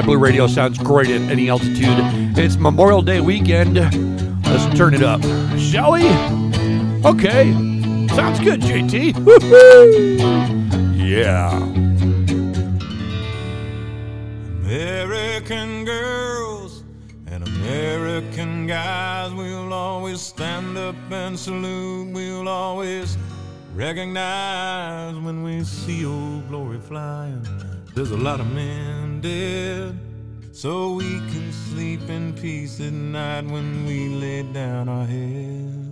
Sky 0.00 0.06
Blue 0.06 0.16
Radio 0.16 0.46
sounds 0.46 0.78
great 0.78 1.10
at 1.10 1.20
any 1.30 1.50
altitude. 1.50 1.94
It's 2.38 2.56
Memorial 2.56 3.02
Day 3.02 3.20
weekend. 3.20 3.74
Let's 3.74 4.78
turn 4.78 4.94
it 4.94 5.02
up, 5.02 5.20
shall 5.58 5.92
we? 5.92 6.08
Okay. 7.04 7.52
Sounds 8.08 8.40
good, 8.40 8.62
JT. 8.62 9.18
Woo-hoo. 9.22 10.16
Yeah. 10.96 11.54
American 14.64 15.84
girls 15.84 16.82
and 17.26 17.46
American 17.46 18.66
guys, 18.66 19.34
we'll 19.34 19.74
always 19.74 20.22
stand 20.22 20.78
up 20.78 20.96
and 21.10 21.38
salute. 21.38 22.10
We'll 22.14 22.48
always 22.48 23.18
recognize 23.74 25.14
when 25.18 25.42
we 25.42 25.62
see 25.62 26.06
old 26.06 26.48
glory 26.48 26.80
flying. 26.80 27.46
There's 27.92 28.12
a 28.12 28.16
lot 28.16 28.38
of 28.38 28.50
men 28.52 29.20
dead, 29.20 29.98
so 30.52 30.92
we 30.92 31.18
can 31.32 31.52
sleep 31.52 32.08
in 32.08 32.32
peace 32.32 32.80
at 32.80 32.92
night 32.92 33.44
when 33.44 33.84
we 33.84 34.08
lay 34.08 34.42
down 34.44 34.88
our 34.88 35.04
heads. 35.04 35.88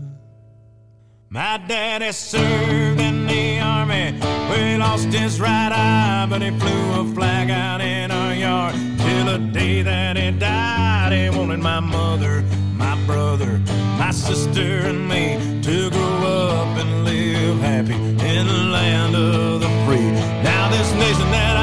My 1.29 1.59
daddy 1.69 2.13
served 2.13 3.01
in 3.01 3.27
the 3.27 3.61
army, 3.61 4.13
where 4.49 4.71
he 4.71 4.77
lost 4.79 5.09
his 5.09 5.41
right 5.41 5.73
eye, 5.73 6.27
but 6.31 6.41
he 6.41 6.51
flew 6.59 7.01
a 7.01 7.15
flag 7.15 7.51
out 7.51 7.81
in 7.81 8.11
our 8.11 8.33
yard 8.33 8.75
till 8.75 9.25
the 9.27 9.39
day 9.53 9.83
that 9.83 10.17
he 10.17 10.31
died. 10.31 11.13
He 11.13 11.37
wanted 11.37 11.59
my 11.59 11.81
mother, 11.81 12.43
my 12.73 12.97
brother, 13.07 13.61
my 13.99 14.13
sister, 14.13 14.87
and 14.87 15.09
me 15.09 15.61
to 15.63 15.91
grow 15.91 16.49
up 16.63 16.79
and 16.79 17.05
live 17.05 17.59
happy 17.59 17.95
in 17.95 18.47
the 18.47 18.63
land 18.73 19.17
of 19.17 19.61
the 19.61 19.69
free. 19.85 20.11
Now 20.43 20.71
this 20.71 20.91
nation 20.95 21.31
that 21.33 21.58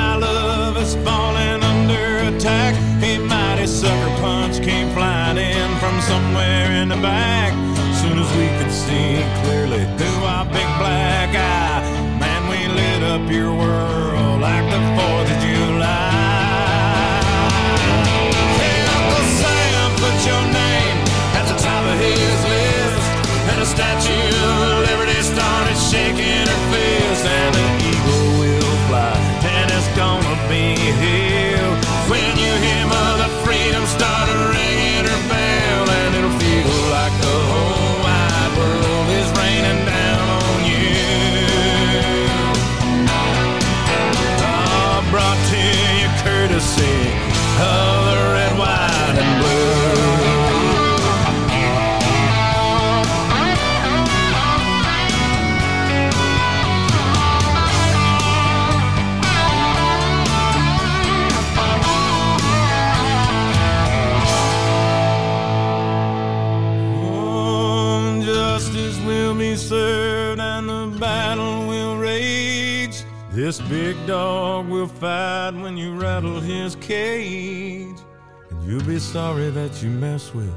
was 0.85 0.95
falling 1.03 1.63
under 1.63 2.35
attack. 2.35 2.75
A 3.01 3.17
mighty 3.17 3.65
sucker 3.65 4.21
punch 4.21 4.61
came 4.61 4.87
flying 4.93 5.37
in 5.37 5.69
from 5.79 5.99
somewhere 6.01 6.71
in 6.73 6.89
the 6.89 6.97
back. 6.97 7.64
Big 73.69 73.97
dog 74.05 74.67
will 74.69 74.87
fight 74.87 75.55
when 75.55 75.75
you 75.75 75.95
rattle 75.95 76.39
his 76.39 76.75
cage. 76.75 77.97
And 78.51 78.63
you'll 78.63 78.83
be 78.83 78.99
sorry 78.99 79.49
that 79.49 79.81
you 79.81 79.89
mess 79.89 80.31
with 80.35 80.53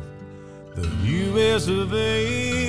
the 0.74 0.86
US 1.06 1.68
of 1.68 1.94
A. 1.94 2.68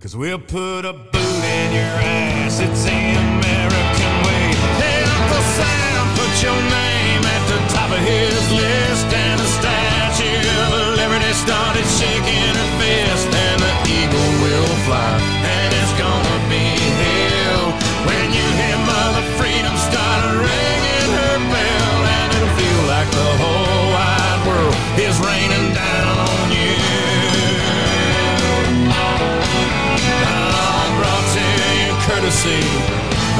Cause 0.00 0.16
we'll 0.16 0.38
put 0.38 0.86
a 0.86 0.94
boot 0.94 1.44
in 1.44 1.72
your 1.72 1.94
ass, 2.00 2.58
it's 2.58 2.84
the 2.84 2.90
American 2.90 4.14
way. 4.24 4.54
Hey, 4.80 5.04
Uncle 5.04 5.44
Sam, 5.56 6.08
put 6.16 6.42
your 6.42 6.56
name 6.56 7.20
at 7.20 7.44
the 7.52 7.60
top 7.74 7.90
of 7.92 8.00
his 8.00 8.50
list. 8.52 9.12
And 9.12 9.40
the 9.40 9.46
Statue 9.60 10.40
of 10.40 10.96
Liberty 10.96 11.32
started 11.34 11.84
shaking 11.84 12.54
her 12.56 12.70
fist, 12.80 13.28
and 13.28 13.60
the 13.60 13.72
eagle 13.92 14.30
will 14.40 14.72
fly. 14.88 15.20
And 15.44 15.73
courtesy 32.44 32.68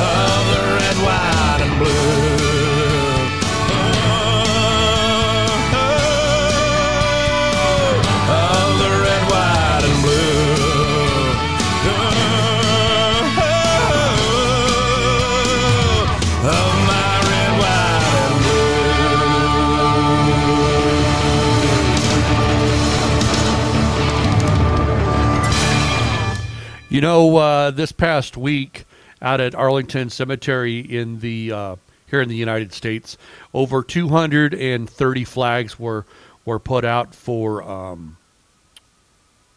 of 0.01 0.43
the 0.51 0.63
red, 0.77 0.97
white, 1.05 1.59
and 1.61 1.79
blue. 1.79 2.55
You 26.91 27.01
know, 27.01 27.37
uh, 27.39 27.73
this 27.73 27.91
past 27.91 28.37
week 28.37 28.87
out 29.25 29.41
at 29.41 29.55
Arlington 29.55 30.11
Cemetery 30.11 30.79
in 30.79 31.19
the 31.19 31.51
uh, 31.51 31.77
here 32.09 32.21
in 32.21 32.29
the 32.29 32.37
United 32.37 32.73
States, 32.73 33.17
over 33.53 33.83
230 33.83 35.25
flags 35.25 35.79
were 35.79 36.05
were 36.45 36.59
put 36.59 36.85
out 36.85 37.15
for 37.15 37.63
um, 37.63 38.19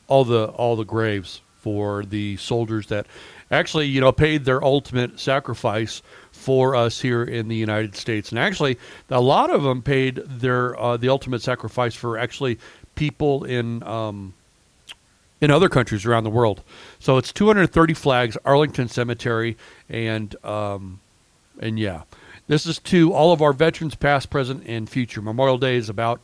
all 0.08 0.24
the 0.24 0.46
all 0.46 0.76
the 0.76 0.86
graves 0.86 1.42
for 1.58 2.06
the 2.06 2.38
soldiers 2.38 2.88
that 2.88 3.06
actually 3.52 3.88
you 3.88 4.00
know 4.00 4.14
paid 4.14 4.46
their 4.46 4.64
ultimate 4.64 5.20
sacrifice 5.20 6.02
for 6.32 6.74
us 6.74 7.02
here 7.02 7.24
in 7.24 7.50
the 7.50 7.56
United 7.56 7.94
States, 7.96 8.30
and 8.30 8.40
actually 8.40 8.78
a 9.10 9.22
lot 9.22 9.50
of 9.50 9.64
them 9.64 9.82
paid 9.82 10.16
their 10.16 10.80
uh, 10.80 10.96
the 10.96 11.10
ultimate 11.10 11.42
sacrifice 11.42 11.94
for 11.94 12.18
actually 12.18 12.58
people 12.96 13.44
in. 13.44 13.84
Um, 13.84 14.34
in 15.42 15.52
other 15.52 15.70
countries 15.70 16.06
around 16.06 16.24
the 16.24 16.30
world. 16.30 16.62
So 17.00 17.18
it's 17.18 17.32
230 17.32 17.94
flags, 17.94 18.38
Arlington 18.46 18.88
Cemetery, 18.88 19.58
and 19.90 20.36
um, 20.46 21.00
and 21.60 21.80
yeah, 21.80 22.04
this 22.48 22.66
is 22.66 22.80
to 22.80 23.14
all 23.14 23.32
of 23.34 23.42
our 23.42 23.54
veterans, 23.54 23.96
past, 23.96 24.30
present, 24.30 24.64
and 24.66 24.90
future. 24.90 25.22
Memorial 25.22 25.58
Day 25.58 25.76
is 25.76 25.90
about, 25.90 26.22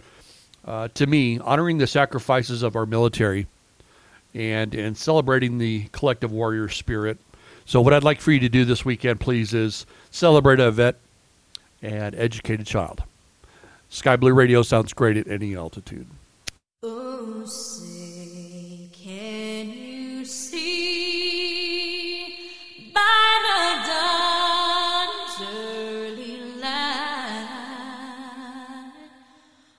uh, 0.65 0.87
to 0.93 1.05
me, 1.07 1.39
honoring 1.39 1.77
the 1.77 1.87
sacrifices 1.87 2.63
of 2.63 2.75
our 2.75 2.85
military, 2.85 3.47
and 4.33 4.73
and 4.73 4.97
celebrating 4.97 5.57
the 5.57 5.87
collective 5.91 6.31
warrior 6.31 6.69
spirit. 6.69 7.17
So 7.65 7.79
what 7.81 7.93
I'd 7.93 8.03
like 8.03 8.19
for 8.19 8.31
you 8.31 8.39
to 8.41 8.49
do 8.49 8.65
this 8.65 8.83
weekend, 8.83 9.19
please, 9.19 9.53
is 9.53 9.85
celebrate 10.11 10.59
a 10.59 10.69
vet 10.69 10.95
and 11.81 12.13
educate 12.15 12.59
a 12.59 12.65
child. 12.65 13.03
Sky 13.89 14.15
Blue 14.15 14.33
Radio 14.33 14.63
sounds 14.63 14.91
great 14.91 15.17
at 15.17 15.27
any 15.27 15.55
altitude. 15.55 16.07
Oh, 16.81 17.45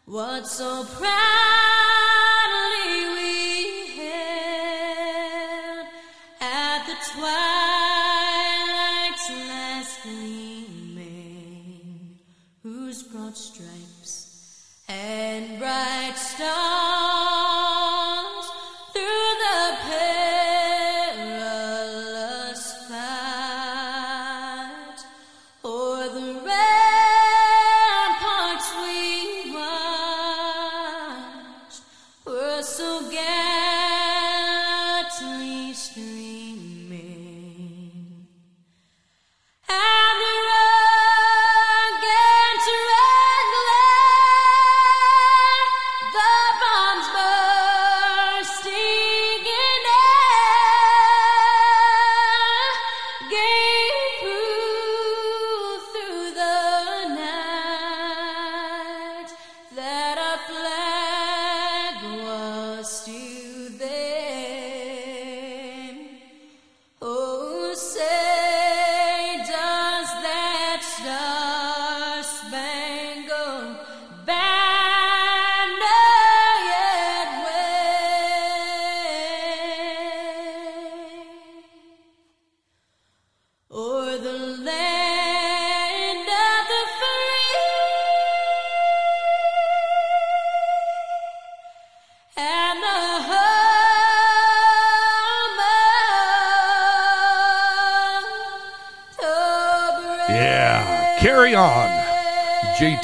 what 0.06 0.46
so 0.46 0.84
proudly 0.84 1.83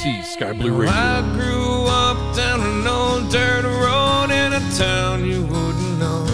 JT 0.00 0.24
Sky 0.24 0.52
Blue 0.54 0.72
Radio. 0.72 0.94
I 0.94 1.20
grew 1.34 1.84
up 1.84 2.34
down 2.34 2.60
an 2.60 2.86
old 2.86 3.30
dirt 3.30 3.64
road 3.64 4.30
in 4.30 4.54
a 4.54 4.60
town 4.74 5.26
you 5.26 5.42
wouldn't 5.42 5.98
know. 5.98 6.24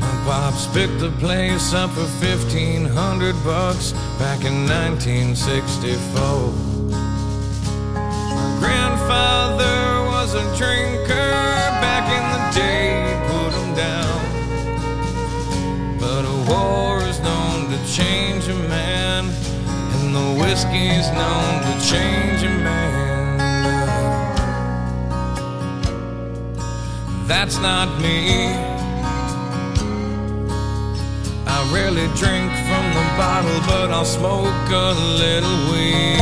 My 0.00 0.10
pops 0.24 0.66
picked 0.74 0.98
the 0.98 1.12
place 1.20 1.72
up 1.72 1.90
for 1.90 2.06
fifteen 2.24 2.84
hundred 2.86 3.36
bucks 3.44 3.92
back 4.18 4.44
in 4.44 4.66
1964. 4.66 6.52
My 8.34 8.56
grandfather 8.58 10.02
was 10.10 10.34
a 10.34 10.42
drinker 10.56 11.30
back 11.86 12.10
in 12.18 12.24
the 12.34 12.42
day, 12.58 13.14
put 13.30 13.52
him 13.54 13.74
down. 13.76 14.20
But 16.00 16.24
a 16.24 16.36
war 16.50 17.00
is 17.04 17.20
known 17.20 17.70
to 17.70 17.78
change 17.86 18.48
a 18.48 18.54
man, 18.68 19.30
the 20.12 20.34
whiskey's 20.40 21.08
known 21.12 21.62
to 21.62 21.72
change 21.88 22.42
a 22.42 22.48
man. 22.48 23.38
That's 27.26 27.58
not 27.58 27.88
me. 28.00 28.52
I 31.46 31.58
rarely 31.72 32.08
drink 32.20 32.52
from 32.68 32.84
the 32.98 33.06
bottle, 33.16 33.60
but 33.66 33.90
I'll 33.90 34.04
smoke 34.04 34.68
a 34.70 34.92
little 35.22 35.58
weed. 35.70 36.18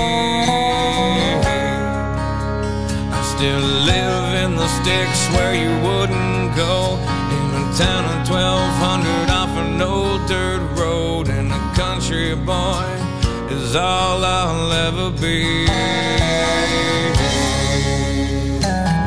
I 3.10 3.20
still 3.34 3.66
live 3.92 4.34
in 4.44 4.56
the 4.56 4.68
sticks 4.78 5.20
where 5.34 5.54
you 5.54 5.72
wouldn't 5.86 6.54
go. 6.54 6.96
In 7.36 7.46
a 7.62 7.64
town 7.76 8.04
of 8.04 8.28
1200 8.28 9.30
off 9.30 9.50
an 9.58 9.82
old 9.82 10.28
dirt 10.28 10.62
road, 10.78 11.28
and 11.28 11.50
a 11.50 11.74
country 11.74 12.36
boy 12.36 12.99
is 13.70 13.76
all 13.76 14.24
I'll 14.24 14.72
ever 14.88 15.10
be. 15.10 15.64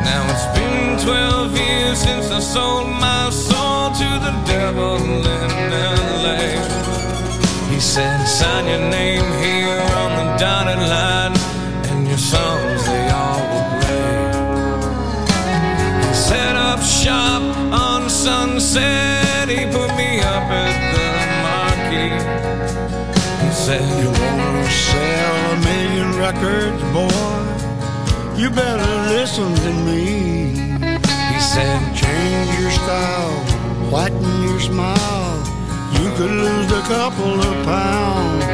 Now 0.07 0.21
it's 0.33 0.47
been 0.57 0.97
12 1.03 1.57
years 1.57 1.97
since 1.99 2.31
I 2.31 2.39
sold 2.39 2.87
my 2.87 3.29
soul 3.29 3.91
to 4.01 4.09
the 4.25 4.33
devil 4.45 4.95
in 5.37 5.51
LA. 6.23 6.43
He 7.73 7.79
said, 7.81 8.25
sign 8.25 8.65
your 8.67 8.89
name 8.89 9.29
here 9.43 9.81
on 10.01 10.11
the 10.19 10.27
dotted 10.37 10.83
line, 10.93 11.35
and 11.89 12.07
your 12.07 12.17
songs 12.17 12.85
they 12.85 13.09
all 13.09 13.43
will 13.51 13.69
play. 13.81 14.15
He 16.07 16.13
set 16.13 16.55
up 16.55 16.79
shop 16.79 17.43
on 17.73 18.09
Sunset, 18.09 19.49
he 19.49 19.65
put 19.77 19.89
me 19.99 20.21
up 20.21 20.47
at 20.63 20.77
the 20.93 21.07
marquee. 21.43 22.15
He 23.45 23.51
said, 23.51 24.12
records, 26.23 26.81
boy? 26.95 27.43
You 28.39 28.49
better 28.49 28.91
listen 29.11 29.53
to 29.65 29.71
me. 29.87 30.55
he 31.33 31.39
said, 31.53 31.79
Change 31.93 32.49
your 32.59 32.71
style, 32.71 33.35
whiten 33.91 34.43
your 34.47 34.59
smile. 34.61 35.35
You 35.99 36.07
could 36.15 36.31
lose 36.31 36.71
a 36.71 36.83
couple 36.93 37.35
of 37.49 37.53
pounds. 37.65 38.45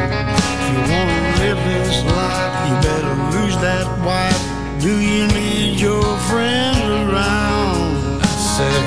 If 0.54 0.62
you 0.72 0.80
wanna 0.94 1.20
live 1.44 1.60
this 1.74 1.98
life, 2.18 2.56
you 2.68 2.76
better 2.90 3.14
lose 3.36 3.56
that 3.68 3.88
wife. 4.10 4.44
Do 4.82 4.94
you 5.12 5.28
need 5.28 5.80
your 5.80 6.10
friends 6.30 6.82
around? 7.02 8.22
I 8.24 8.34
said, 8.58 8.84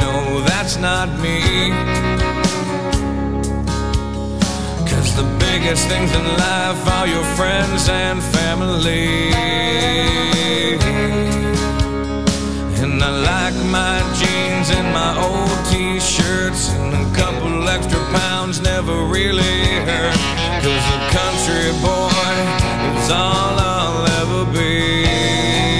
No, 0.00 0.40
that's 0.48 0.76
not 0.78 1.08
me. 1.20 2.19
The 5.20 5.38
biggest 5.38 5.86
things 5.86 6.10
in 6.14 6.24
life 6.24 6.80
are 6.96 7.06
your 7.06 7.24
friends 7.36 7.88
and 7.90 8.22
family. 8.22 9.32
And 12.82 13.02
I 13.02 13.10
like 13.30 13.58
my 13.80 13.96
jeans 14.18 14.68
and 14.78 14.88
my 15.00 15.12
old 15.28 15.58
t 15.68 16.00
shirts, 16.00 16.70
and 16.70 16.94
a 16.94 17.06
couple 17.14 17.68
extra 17.68 18.02
pounds 18.18 18.62
never 18.62 18.96
really 19.16 19.58
hurt. 19.88 20.16
Cause 20.64 20.86
a 20.96 21.00
country 21.18 21.68
boy 21.84 22.32
is 23.00 23.10
all 23.10 23.56
I'll 23.74 24.06
ever 24.20 24.44
be. 24.56 25.79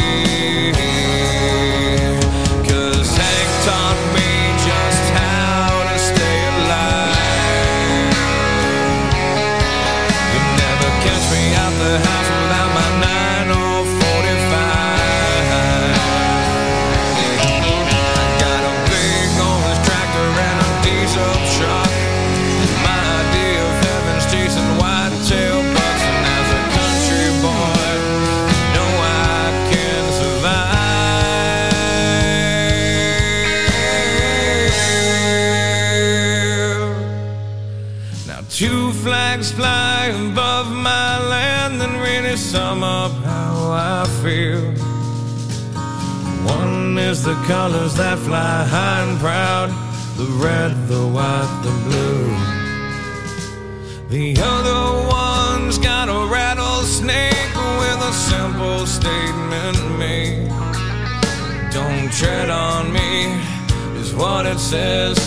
The 47.23 47.35
colors 47.47 47.95
that 47.97 48.19
fly 48.19 48.65
high 48.65 49.03
and 49.03 49.21
proud, 49.21 49.69
the 50.17 50.25
red, 50.43 50.73
the 50.89 51.07
white, 51.07 51.61
the 51.63 51.71
blue. 51.85 52.31
The 54.09 54.41
other 54.41 55.07
one's 55.07 55.77
got 55.77 56.09
a 56.09 56.27
rattlesnake 56.33 57.55
with 57.79 58.01
a 58.01 58.13
simple 58.15 58.87
statement 58.87 59.99
made. 59.99 60.49
Don't 61.71 62.11
tread 62.11 62.49
on 62.49 62.91
me, 62.91 63.39
is 64.01 64.15
what 64.15 64.47
it 64.47 64.59
says, 64.59 65.19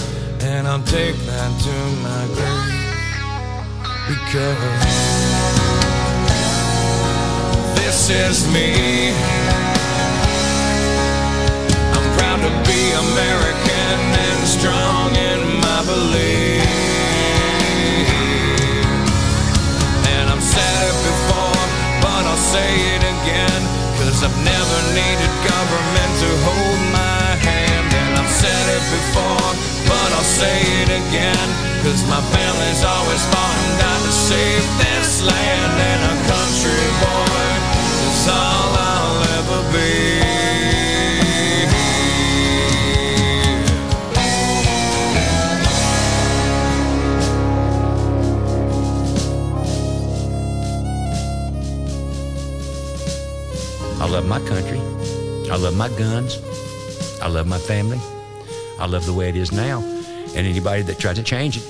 and 0.41 0.67
I'll 0.67 0.81
take 0.83 1.15
that 1.15 1.51
to 1.61 1.75
my 2.01 2.25
grave. 2.33 2.73
Because 4.09 4.57
this 7.77 8.09
is 8.09 8.47
me. 8.51 9.42
Land. 35.25 35.73
And 35.91 36.01
a 36.03 36.15
country 36.31 36.85
boy 37.01 37.45
is 38.09 38.27
all 38.27 38.71
I'll 38.77 39.21
ever 39.37 39.61
be. 39.73 40.12
I 54.03 54.05
love 54.05 54.27
my 54.27 54.39
country. 54.39 54.79
I 55.49 55.55
love 55.55 55.77
my 55.77 55.87
guns. 55.97 56.37
I 57.21 57.29
love 57.29 57.47
my 57.47 57.57
family. 57.57 58.01
I 58.77 58.85
love 58.85 59.05
the 59.05 59.13
way 59.13 59.29
it 59.29 59.37
is 59.37 59.53
now. 59.53 59.79
And 60.35 60.45
anybody 60.45 60.81
that 60.81 60.99
tries 60.99 61.15
to 61.15 61.23
change 61.23 61.55
it 61.55 61.63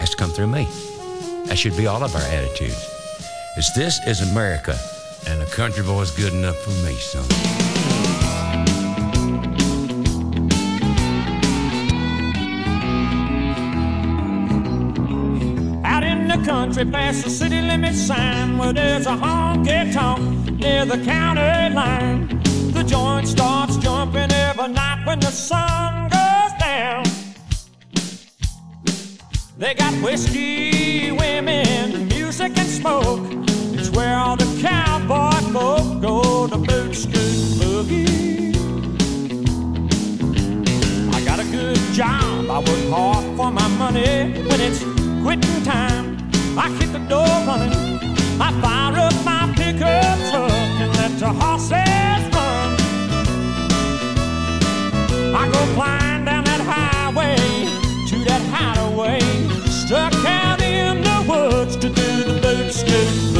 has 0.00 0.10
to 0.10 0.16
come 0.16 0.30
through 0.30 0.48
me. 0.48 0.66
That 1.46 1.56
should 1.56 1.76
be 1.76 1.86
all 1.86 2.02
of 2.02 2.12
our 2.16 2.22
attitudes. 2.22 2.84
Is 3.56 3.72
this 3.76 4.04
is 4.04 4.32
America, 4.32 4.76
and 5.28 5.40
a 5.40 5.46
country 5.46 5.84
boy's 5.84 6.10
good 6.10 6.34
enough 6.34 6.56
for 6.56 6.70
me, 6.84 6.94
son. 6.94 7.22
Out 15.84 16.02
in 16.02 16.26
the 16.26 16.44
country, 16.44 16.84
past 16.84 17.22
the 17.22 17.30
city 17.30 17.62
limit 17.62 17.94
sign, 17.94 18.58
where 18.58 18.72
there's 18.72 19.06
a 19.06 19.10
honky 19.10 19.92
tonk 19.94 20.41
near 20.62 20.84
the 20.84 20.98
county 21.04 21.74
line. 21.74 22.28
The 22.72 22.84
joint 22.84 23.26
starts 23.26 23.76
jumping 23.78 24.30
every 24.30 24.68
night 24.68 25.04
when 25.04 25.18
the 25.18 25.30
sun 25.30 26.08
goes 26.08 26.52
down. 26.60 27.04
They 29.58 29.74
got 29.74 29.92
whiskey, 30.02 31.10
women, 31.10 32.06
music, 32.08 32.52
and 32.56 32.68
smoke. 32.68 33.26
It's 33.78 33.90
where 33.90 34.16
all 34.16 34.36
the 34.36 34.50
cowboy 34.62 35.40
folk 35.52 36.00
go 36.00 36.46
to 36.46 36.58
boot 36.58 36.94
scoot 36.94 37.36
boogie. 37.60 38.54
I 41.16 41.24
got 41.24 41.40
a 41.40 41.44
good 41.50 41.82
job. 41.92 42.50
I 42.50 42.58
work 42.58 42.84
hard 42.94 43.24
for 43.36 43.50
my 43.50 43.68
money. 43.82 44.32
When 44.48 44.60
it's 44.60 44.82
quitting 45.22 45.62
time, 45.64 46.18
I 46.56 46.68
hit 46.78 46.92
the 46.92 47.00
door 47.08 47.26
running. 47.48 47.81
I 48.44 48.50
fire 48.60 48.98
up 48.98 49.14
my 49.24 49.54
pickup 49.54 50.18
truck 50.30 50.50
and 50.82 50.90
let 50.96 51.12
the 51.20 51.28
horses 51.28 52.22
run. 52.34 52.70
I 55.32 55.48
go 55.52 55.60
flying 55.76 56.24
down 56.24 56.42
that 56.50 56.60
highway 56.60 57.36
to 58.08 58.16
that 58.24 58.42
hideaway, 58.50 59.20
stuck 59.70 60.12
out 60.24 60.60
in 60.60 61.02
the 61.02 61.24
woods 61.28 61.76
to 61.76 61.88
do 61.88 62.24
the 62.24 62.40
boot 62.42 62.72
scoot 62.72 63.31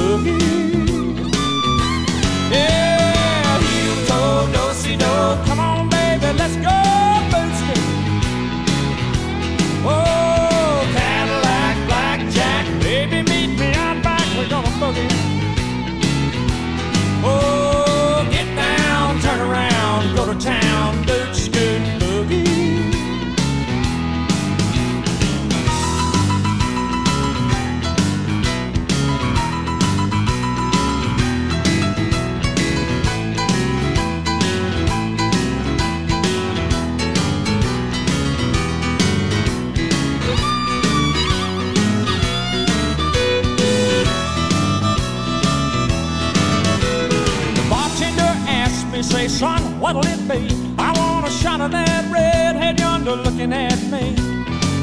me. 50.29 50.49
I 50.79 50.93
want 50.99 51.27
a 51.27 51.31
shot 51.31 51.61
of 51.61 51.71
that 51.73 52.05
redhead 52.13 52.79
yonder 52.79 53.17
looking 53.17 53.53
at 53.53 53.79
me. 53.91 54.15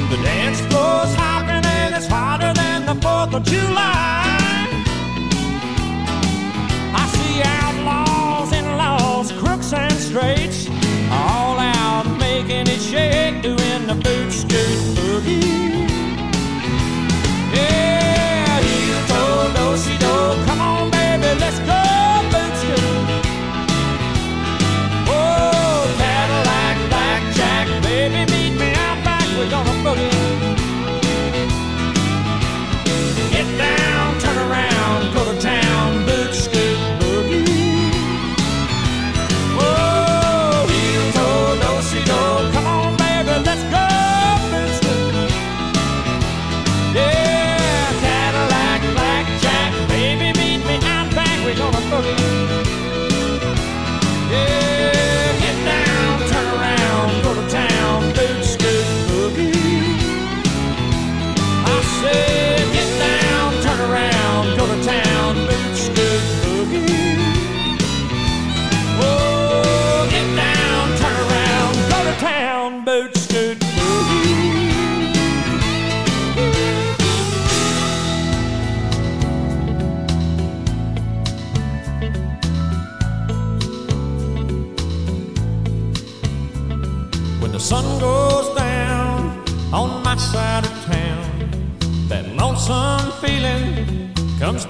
The 0.09 0.17
dance 0.23 0.59
floor's 0.61 1.13
hopping 1.15 1.65
and 1.65 1.95
it's 1.95 2.07
hotter 2.07 2.53
than 2.53 2.85
the 2.85 2.95
4th 2.95 3.33
of 3.33 3.43
July. 3.43 4.25
I 7.01 7.03
see 7.15 7.41
outlaws 7.61 8.53
and 8.53 8.77
laws, 8.77 9.31
crooks 9.33 9.73
and 9.73 9.93
straights, 9.93 10.67
all 11.11 11.57
out 11.59 12.05
making 12.17 12.67
it 12.67 12.81
shake, 12.81 13.41
doing 13.41 13.87
the 13.87 13.95
boot 13.95 14.31
scoot 14.31 14.79
boogie. 14.97 15.48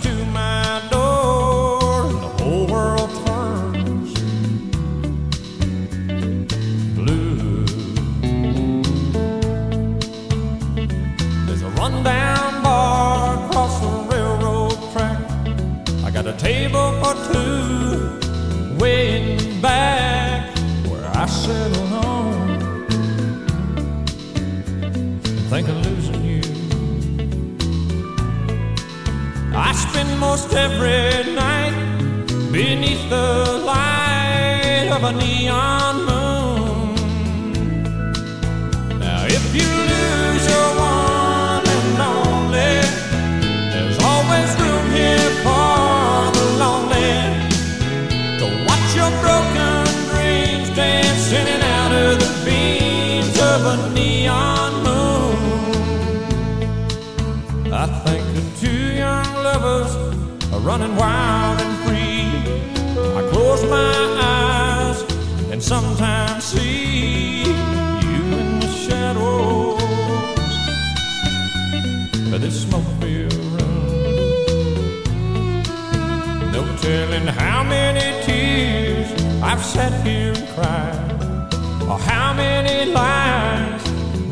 to 0.09 0.25
my 0.25 0.81
door 0.89 2.05
and 2.09 2.19
the 2.25 2.31
whole 2.39 2.65
world 2.67 3.11
turns 3.25 4.11
blue. 6.95 7.65
There's 11.45 11.61
a 11.61 11.69
rundown 11.81 12.63
bar 12.63 13.45
across 13.45 13.73
the 13.81 13.91
railroad 14.11 14.77
track. 14.93 15.19
I 16.03 16.09
got 16.11 16.25
a 16.25 16.35
table 16.37 16.87
for 17.01 17.13
two 17.31 18.77
way 18.79 19.37
in 19.37 19.61
back 19.61 20.57
where 20.87 21.07
I 21.23 21.25
settle. 21.27 21.88
Most 30.17 30.53
every 30.53 31.33
night 31.33 31.73
beneath 32.51 33.09
the 33.09 33.61
light 33.65 34.89
of 34.91 35.03
a 35.03 35.11
neon. 35.11 35.78
running 60.59 60.95
wild 60.95 61.59
and 61.61 61.75
free. 61.83 62.29
I 63.17 63.21
close 63.31 63.63
my 63.63 63.93
eyes 64.19 65.01
and 65.51 65.61
sometimes 65.63 66.43
see 66.43 67.43
you 67.43 68.21
in 68.41 68.59
the 68.59 68.67
shadows 68.67 69.81
But 72.29 72.41
this 72.41 72.63
smoke-filled 72.63 73.33
room. 73.33 73.85
No 76.51 76.61
telling 76.77 77.27
how 77.27 77.63
many 77.63 78.23
tears 78.25 79.09
I've 79.41 79.63
sat 79.63 79.93
here 80.05 80.33
and 80.33 80.47
cried, 80.55 81.53
or 81.89 81.97
how 81.97 82.33
many 82.33 82.91
lies 82.91 83.83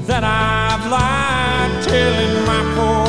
that 0.07 0.23
I've 0.23 0.85
lied 0.91 1.83
telling 1.87 2.45
my 2.45 2.61
poor. 2.75 3.06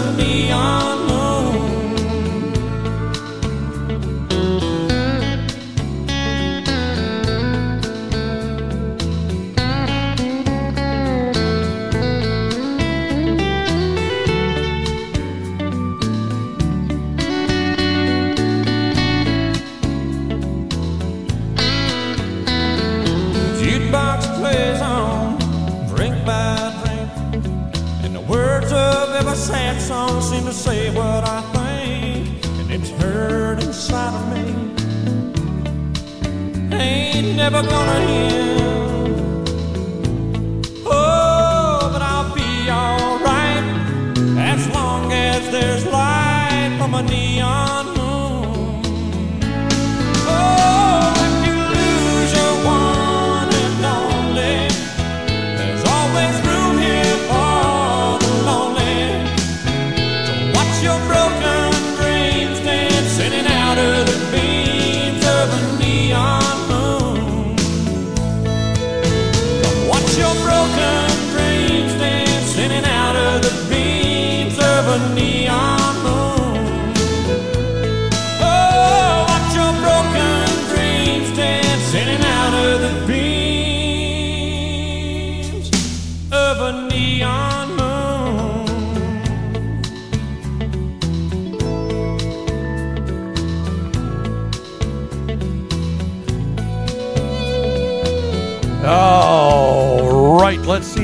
love 0.00 0.16
me. 0.16 0.29
We're 37.62 37.68
gonna 37.68 38.09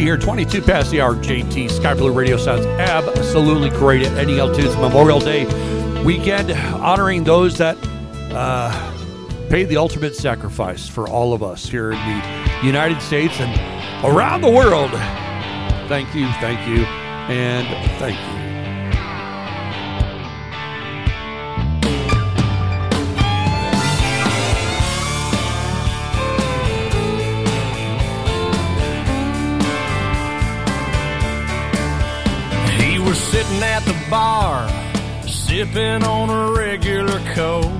here. 0.06 0.16
22 0.16 0.62
past 0.62 0.92
the 0.92 1.00
hour, 1.00 1.16
JT. 1.16 1.68
Sky 1.68 1.92
Blue 1.92 2.12
Radio 2.12 2.36
sounds 2.36 2.64
absolutely 2.64 3.70
great 3.70 4.06
at 4.06 4.16
any 4.16 4.38
altitudes. 4.38 4.76
Memorial 4.76 5.18
Day 5.18 5.44
weekend, 6.04 6.52
honoring 6.52 7.24
those 7.24 7.58
that 7.58 7.76
uh, 8.30 8.70
paid 9.50 9.64
the 9.64 9.76
ultimate 9.76 10.14
sacrifice 10.14 10.88
for 10.88 11.08
all 11.08 11.32
of 11.32 11.42
us 11.42 11.68
here 11.68 11.90
in 11.90 11.98
the 11.98 12.60
United 12.62 13.02
States 13.02 13.40
and 13.40 14.04
around 14.04 14.42
the 14.42 14.50
world. 14.50 14.92
Thank 15.88 16.14
you, 16.14 16.28
thank 16.34 16.68
you, 16.68 16.84
and 16.84 17.66
thank 17.98 18.16
you. 18.16 18.45
Bar, 34.10 34.68
sipping 35.26 36.02
on 36.04 36.30
a 36.30 36.52
regular 36.52 37.18
Coke. 37.34 37.72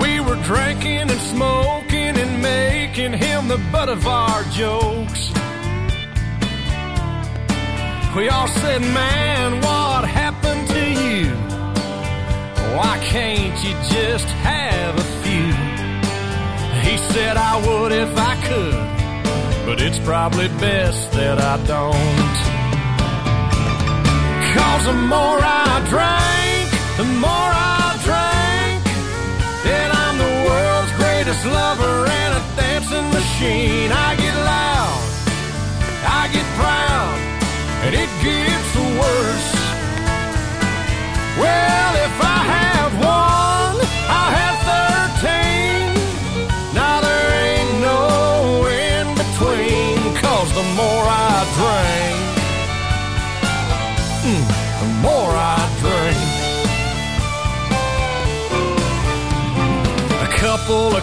We 0.00 0.20
were 0.20 0.40
drinking 0.42 1.10
and 1.10 1.20
smoking 1.20 2.16
and 2.16 2.42
making 2.42 3.12
him 3.12 3.48
the 3.48 3.58
butt 3.70 3.88
of 3.88 4.06
our 4.06 4.42
jokes. 4.44 5.32
We 8.16 8.28
all 8.28 8.48
said, 8.48 8.80
Man, 8.80 9.60
what 9.60 10.04
happened 10.04 10.68
to 10.68 10.90
you? 10.90 11.30
Why 12.76 12.98
can't 13.02 13.56
you 13.64 13.74
just 13.94 14.26
have 14.26 14.98
a 14.98 15.08
few? 15.22 16.90
He 16.90 16.96
said, 17.12 17.36
I 17.36 17.56
would 17.66 17.92
if 17.92 18.16
I 18.16 18.36
could 18.46 18.92
but 19.64 19.80
it's 19.80 19.98
probably 20.00 20.48
best 20.48 21.12
that 21.12 21.40
I 21.40 21.56
don't. 21.66 22.51
Cause 24.54 24.84
the 24.84 24.92
more 24.92 25.40
I 25.40 25.80
drank, 25.88 26.68
the 27.00 27.08
more 27.24 27.52
I 27.80 27.96
drank, 28.04 28.82
and 29.64 29.88
I'm 30.02 30.16
the 30.24 30.34
world's 30.48 30.92
greatest 31.00 31.42
lover 31.46 31.96
and 32.20 32.30
a 32.40 32.42
dancing 32.60 33.08
machine. 33.18 33.90
I 33.90 34.10
get 34.16 34.34
loud, 34.34 35.00
I 36.20 36.22
get 36.36 36.46
proud, 36.60 37.16
and 37.84 37.92
it 37.94 38.10
gets 38.20 38.70
worse. 39.00 39.50
Well, 41.40 41.92
if 42.06 42.11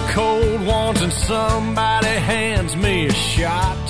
cold 0.09 0.65
ones 0.65 1.01
and 1.01 1.13
somebody 1.13 2.07
hands 2.07 2.75
me 2.75 3.07
a 3.07 3.13
shot. 3.13 3.85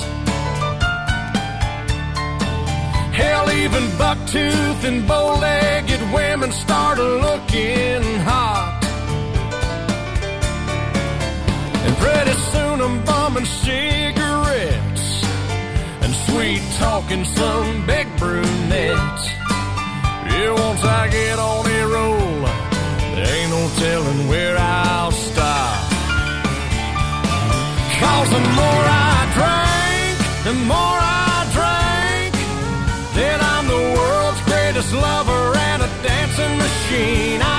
Hell, 3.20 3.50
even 3.50 3.84
bucktooth 3.98 4.84
and 4.84 5.06
bow-legged 5.06 6.00
women 6.14 6.52
start 6.52 6.98
looking 6.98 8.02
hot. 8.20 8.80
And 11.84 11.96
pretty 11.96 12.36
soon 12.52 12.80
I'm 12.80 13.04
bumming 13.04 13.44
cigarettes 13.44 15.06
and 16.02 16.14
sweet 16.26 16.62
talking 16.78 17.24
some 17.24 17.86
big 17.86 18.06
brunette. 18.16 19.22
Yeah, 20.30 20.52
once 20.52 20.82
I 20.84 21.08
get 21.10 21.38
on 21.38 21.66
a 21.66 21.82
roll, 21.86 22.42
there 23.16 23.36
ain't 23.36 23.50
no 23.50 23.68
telling 23.76 24.28
where 24.28 24.56
I'll 24.56 25.12
stop. 25.12 25.69
Cause 28.00 28.30
the 28.30 28.42
more 28.60 28.84
I 29.12 29.18
drink, 29.38 30.16
the 30.48 30.54
more 30.72 30.98
I 31.28 31.44
drink, 31.58 32.32
then 33.14 33.38
I'm 33.52 33.66
the 33.66 33.82
world's 33.96 34.40
greatest 34.50 34.92
lover 34.94 35.42
and 35.68 35.82
a 35.82 35.90
dancing 36.02 36.56
machine. 36.58 37.49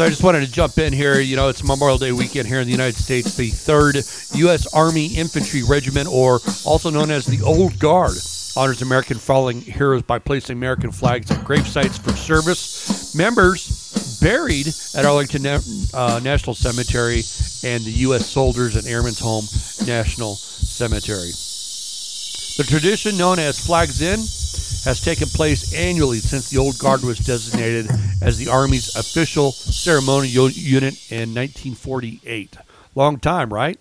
So 0.00 0.06
I 0.06 0.08
just 0.08 0.22
wanted 0.22 0.46
to 0.46 0.50
jump 0.50 0.78
in 0.78 0.94
here. 0.94 1.20
You 1.20 1.36
know, 1.36 1.50
it's 1.50 1.62
Memorial 1.62 1.98
Day 1.98 2.10
weekend 2.10 2.48
here 2.48 2.58
in 2.58 2.64
the 2.64 2.72
United 2.72 2.96
States. 2.96 3.36
The 3.36 3.50
3rd 3.50 4.34
U.S. 4.36 4.66
Army 4.72 5.08
Infantry 5.08 5.62
Regiment, 5.62 6.08
or 6.08 6.40
also 6.64 6.88
known 6.88 7.10
as 7.10 7.26
the 7.26 7.42
Old 7.44 7.78
Guard, 7.78 8.12
honors 8.56 8.80
American 8.80 9.18
fallen 9.18 9.60
heroes 9.60 10.00
by 10.00 10.18
placing 10.18 10.56
American 10.56 10.90
flags 10.90 11.30
at 11.30 11.44
grave 11.44 11.68
sites 11.68 11.98
for 11.98 12.16
service 12.16 13.14
members 13.14 14.22
buried 14.22 14.68
at 14.94 15.04
Arlington 15.04 15.44
uh, 15.44 16.18
National 16.24 16.54
Cemetery 16.54 17.20
and 17.62 17.84
the 17.84 17.92
U.S. 18.08 18.24
Soldiers 18.24 18.76
and 18.76 18.86
Airmen's 18.86 19.20
Home 19.20 19.44
National 19.86 20.36
Cemetery. 20.36 21.32
The 22.56 22.64
tradition 22.64 23.18
known 23.18 23.38
as 23.38 23.60
Flags 23.60 24.00
In 24.00 24.20
has 24.84 25.00
taken 25.00 25.28
place 25.28 25.72
annually 25.74 26.18
since 26.18 26.50
the 26.50 26.58
Old 26.58 26.78
Guard 26.78 27.02
was 27.02 27.18
designated 27.18 27.88
as 28.22 28.38
the 28.38 28.48
Army's 28.48 28.94
official 28.96 29.52
ceremonial 29.52 30.50
unit 30.50 30.94
in 31.10 31.34
1948. 31.34 32.56
Long 32.94 33.18
time, 33.18 33.52
right? 33.52 33.78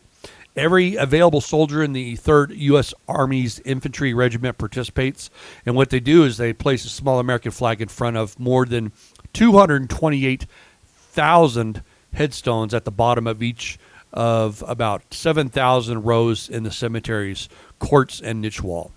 Every 0.55 0.95
available 0.95 1.41
soldier 1.41 1.83
in 1.83 1.93
the 1.93 2.17
3rd 2.17 2.57
U.S. 2.57 2.91
Army's 3.07 3.59
Infantry 3.61 4.13
Regiment 4.13 4.57
participates, 4.57 5.29
and 5.65 5.73
what 5.75 5.89
they 5.89 6.01
do 6.01 6.25
is 6.25 6.37
they 6.37 6.53
place 6.53 6.85
a 6.85 6.89
small 6.89 7.19
American 7.19 7.51
flag 7.51 7.81
in 7.81 7.87
front 7.87 8.17
of 8.17 8.39
more 8.39 8.65
than 8.65 8.91
228,000 9.33 11.83
headstones 12.13 12.73
at 12.73 12.85
the 12.85 12.91
bottom 12.91 13.27
of 13.27 13.41
each 13.41 13.79
of 14.11 14.63
about 14.67 15.13
7,000 15.13 16.03
rows 16.03 16.49
in 16.49 16.63
the 16.63 16.71
cemetery's 16.71 17.47
courts 17.77 18.19
and 18.19 18.41
niche 18.41 18.63
wall. 18.63 18.91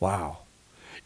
Wow. 0.00 0.38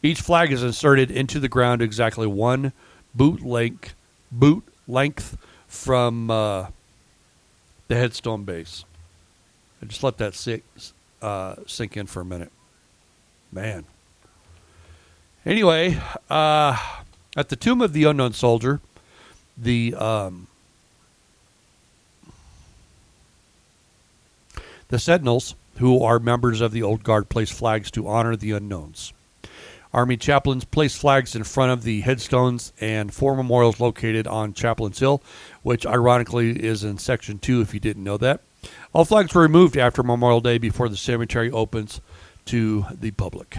Each 0.07 0.21
flag 0.21 0.53
is 0.53 0.63
inserted 0.63 1.11
into 1.11 1.41
the 1.41 1.49
ground 1.49 1.83
exactly 1.83 2.29
one 2.29 2.73
boot 3.13 3.45
length, 3.45 3.93
boot 4.31 4.63
length 4.87 5.37
from 5.67 6.31
uh, 6.31 6.69
the 7.89 7.97
headstone 7.97 8.45
base. 8.45 8.85
And 9.81 9.91
just 9.91 10.05
let 10.05 10.19
that 10.19 10.37
sink, 10.37 10.63
uh, 11.21 11.57
sink 11.67 11.97
in 11.97 12.07
for 12.07 12.21
a 12.21 12.25
minute. 12.25 12.53
Man. 13.51 13.85
Anyway, 15.45 16.01
uh, 16.31 16.79
at 17.37 17.49
the 17.49 17.57
tomb 17.57 17.81
of 17.81 17.93
the 17.93 18.05
unknown 18.05 18.33
soldier, 18.33 18.81
the 19.59 19.93
um, 19.97 20.47
the 24.87 25.01
Sentinels, 25.01 25.57
who 25.79 26.01
are 26.01 26.21
members 26.21 26.61
of 26.61 26.71
the 26.71 26.85
Old 26.85 27.03
Guard, 27.03 27.29
place 27.29 27.51
flags 27.51 27.91
to 27.91 28.07
honor 28.07 28.37
the 28.37 28.53
unknowns. 28.53 29.13
Army 29.97 30.19
chaplains 30.19 30.67
place 30.67 30.95
flags 30.95 31.35
in 31.35 31.43
front 31.43 31.73
of 31.73 31.83
the 31.83 32.03
headstones 32.03 32.75
and 32.83 33.15
four 33.15 33.35
memorials 33.35 33.81
located 33.81 34.27
on 34.27 34.53
Chaplain's 34.53 34.99
Hill, 34.99 35.23
which 35.63 35.87
ironically 35.87 36.63
is 36.63 36.85
in 36.85 36.99
Section 36.99 37.39
2 37.39 37.63
if 37.63 37.73
you 37.73 37.81
didn't 37.81 38.05
know 38.05 38.19
that. 38.19 38.43
All 38.93 39.07
flags 39.07 39.33
were 39.35 39.41
removed 39.41 39.79
after 39.79 40.03
Memorial 40.03 40.43
Day 40.43 40.59
before 40.59 40.91
the 40.91 40.99
cemetery 40.99 41.51
opens 41.51 42.03
to 42.45 42.85
the 42.93 43.13
public. 43.13 43.57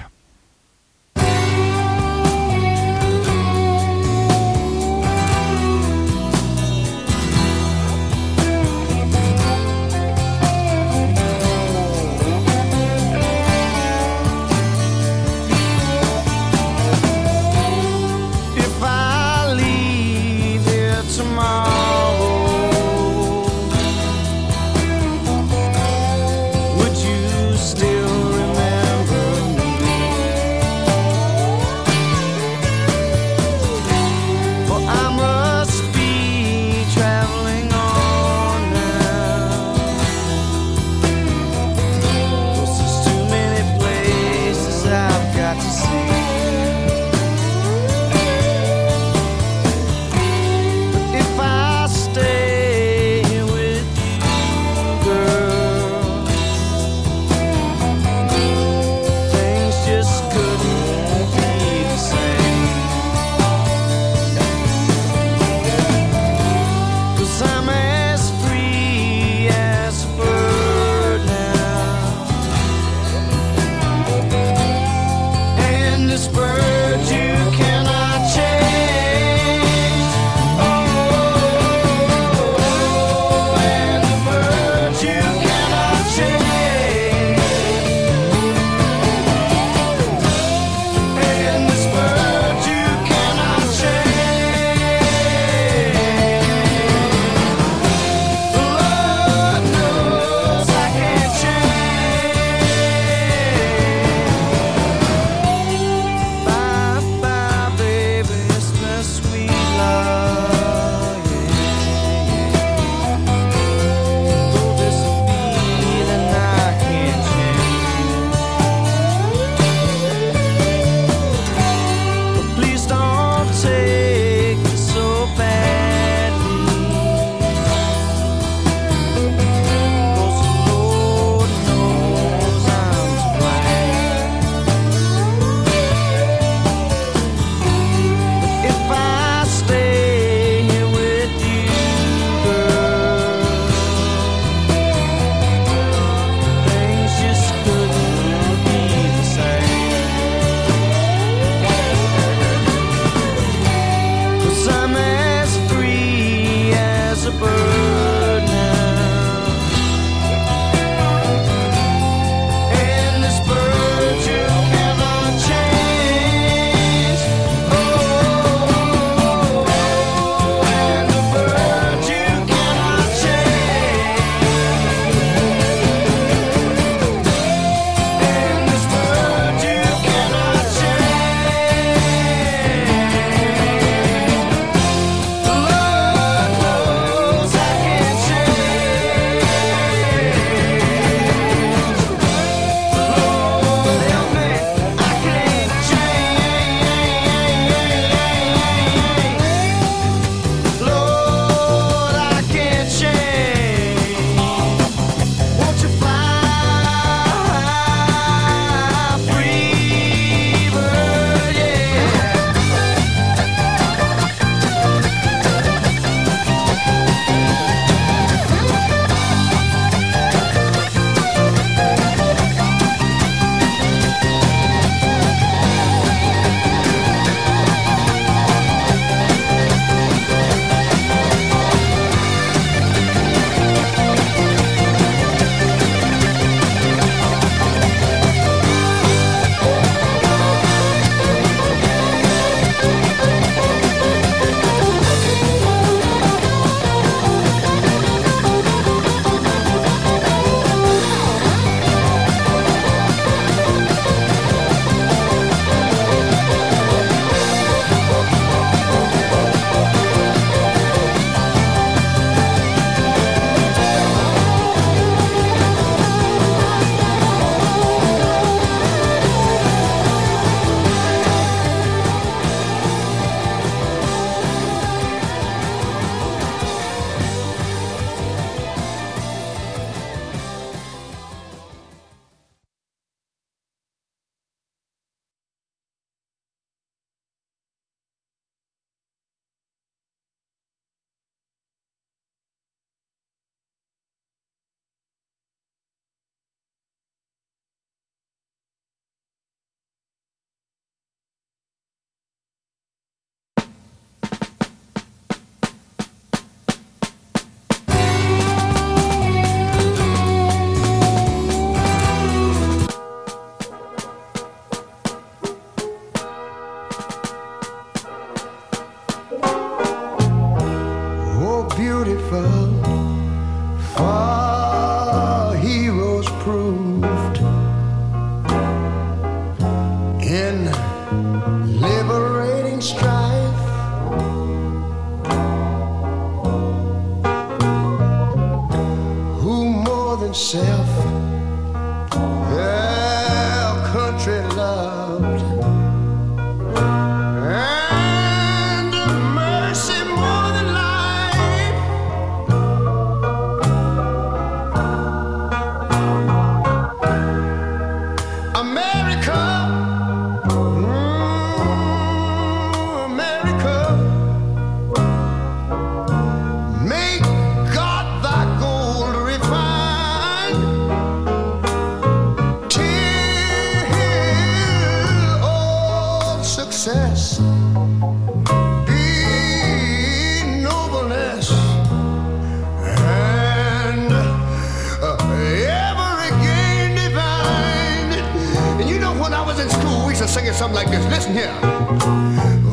Something 390.54 390.76
like 390.76 390.90
this. 390.90 391.06
Listen 391.06 391.34
here. 391.34 391.54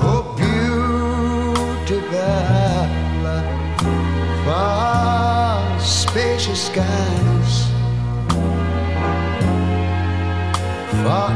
Oh, 0.01 0.35
beautiful, 0.37 2.01
far 4.45 5.81
spacious 5.81 6.67
skies, 6.67 7.67
far 11.03 11.31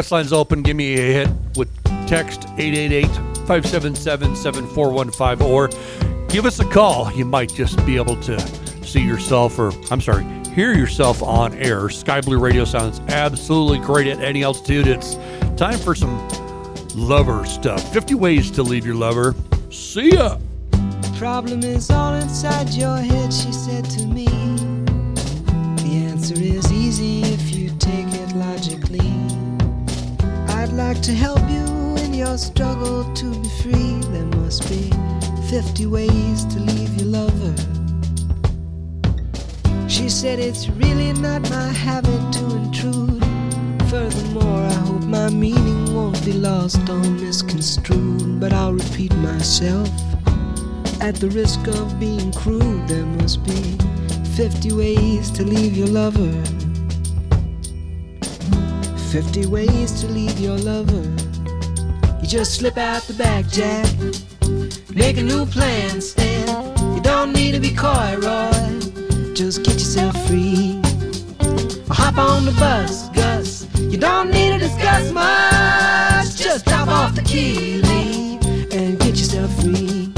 Request 0.00 0.12
lines 0.12 0.32
open. 0.32 0.62
Give 0.62 0.78
me 0.78 0.94
a 0.94 1.12
hit 1.12 1.28
with 1.56 1.68
text 2.06 2.44
888 2.56 3.04
577 3.46 4.34
7415 4.34 5.46
or 5.46 5.68
give 6.30 6.46
us 6.46 6.58
a 6.58 6.64
call. 6.64 7.12
You 7.12 7.26
might 7.26 7.52
just 7.52 7.84
be 7.84 7.96
able 7.98 8.16
to 8.22 8.40
see 8.82 9.02
yourself, 9.02 9.58
or 9.58 9.72
I'm 9.90 10.00
sorry, 10.00 10.24
hear 10.54 10.72
yourself 10.72 11.22
on 11.22 11.52
air. 11.52 11.90
Sky 11.90 12.22
Blue 12.22 12.38
Radio 12.38 12.64
sounds 12.64 13.00
absolutely 13.08 13.78
great 13.80 14.06
at 14.06 14.20
any 14.20 14.42
altitude. 14.42 14.86
It's 14.86 15.16
time 15.58 15.78
for 15.78 15.94
some 15.94 16.26
lover 16.94 17.44
stuff 17.44 17.92
50 17.92 18.14
ways 18.14 18.50
to 18.52 18.62
leave 18.62 18.86
your 18.86 18.94
lover. 18.94 19.34
See 19.68 20.12
ya. 20.14 20.38
problem 21.18 21.62
is 21.62 21.90
all 21.90 22.14
inside 22.14 22.70
your 22.70 22.96
head, 22.96 23.34
she 23.34 23.52
said 23.52 23.84
to 23.84 24.06
me. 24.06 24.24
The 25.84 26.06
answer 26.08 26.40
is 26.40 26.72
easy 26.72 27.20
if 27.20 27.54
you 27.54 27.68
take 27.78 28.14
it 28.14 28.34
logically. 28.34 29.19
I'd 30.70 30.76
like 30.76 31.02
to 31.02 31.12
help 31.12 31.40
you 31.50 31.96
in 32.04 32.14
your 32.14 32.38
struggle 32.38 33.02
to 33.14 33.34
be 33.42 33.48
free. 33.60 34.00
There 34.12 34.24
must 34.38 34.68
be 34.68 34.92
50 35.48 35.86
ways 35.86 36.44
to 36.44 36.60
leave 36.60 36.94
your 36.94 37.08
lover. 37.08 37.54
She 39.88 40.08
said 40.08 40.38
it's 40.38 40.68
really 40.68 41.12
not 41.14 41.42
my 41.50 41.66
habit 41.72 42.22
to 42.34 42.44
intrude. 42.54 43.20
Furthermore, 43.90 44.62
I 44.62 44.72
hope 44.74 45.02
my 45.02 45.28
meaning 45.28 45.92
won't 45.92 46.24
be 46.24 46.34
lost 46.34 46.88
or 46.88 47.00
misconstrued. 47.00 48.38
But 48.38 48.52
I'll 48.52 48.74
repeat 48.74 49.12
myself. 49.16 49.90
At 51.00 51.16
the 51.16 51.30
risk 51.30 51.66
of 51.66 51.98
being 51.98 52.32
crude, 52.32 52.86
there 52.86 53.06
must 53.06 53.42
be 53.42 53.76
50 54.36 54.70
ways 54.74 55.32
to 55.32 55.42
leave 55.42 55.76
your 55.76 55.88
lover. 55.88 56.59
50 59.10 59.46
ways 59.46 60.00
to 60.00 60.06
leave 60.06 60.38
your 60.38 60.56
lover. 60.56 61.02
You 62.22 62.28
just 62.28 62.54
slip 62.54 62.78
out 62.78 63.02
the 63.02 63.14
back, 63.14 63.44
Jack. 63.48 63.84
Make 64.94 65.16
a 65.16 65.22
new 65.22 65.44
plan, 65.46 66.00
Stan. 66.00 66.46
You 66.94 67.00
don't 67.02 67.32
need 67.32 67.52
to 67.52 67.58
be 67.58 67.74
coy, 67.74 68.16
Roy. 68.20 69.34
Just 69.34 69.64
get 69.64 69.74
yourself 69.74 70.14
free. 70.28 70.80
Or 71.40 71.94
hop 71.94 72.18
on 72.18 72.44
the 72.44 72.52
bus, 72.52 73.08
Gus. 73.08 73.66
You 73.80 73.98
don't 73.98 74.30
need 74.30 74.52
to 74.52 74.58
discuss 74.58 75.10
much. 75.10 76.36
Just 76.36 76.64
drop 76.66 76.86
off 76.86 77.16
the 77.16 77.22
key, 77.22 77.82
leave, 77.82 78.72
and 78.72 78.96
get 79.00 79.16
yourself 79.18 79.52
free. 79.60 80.12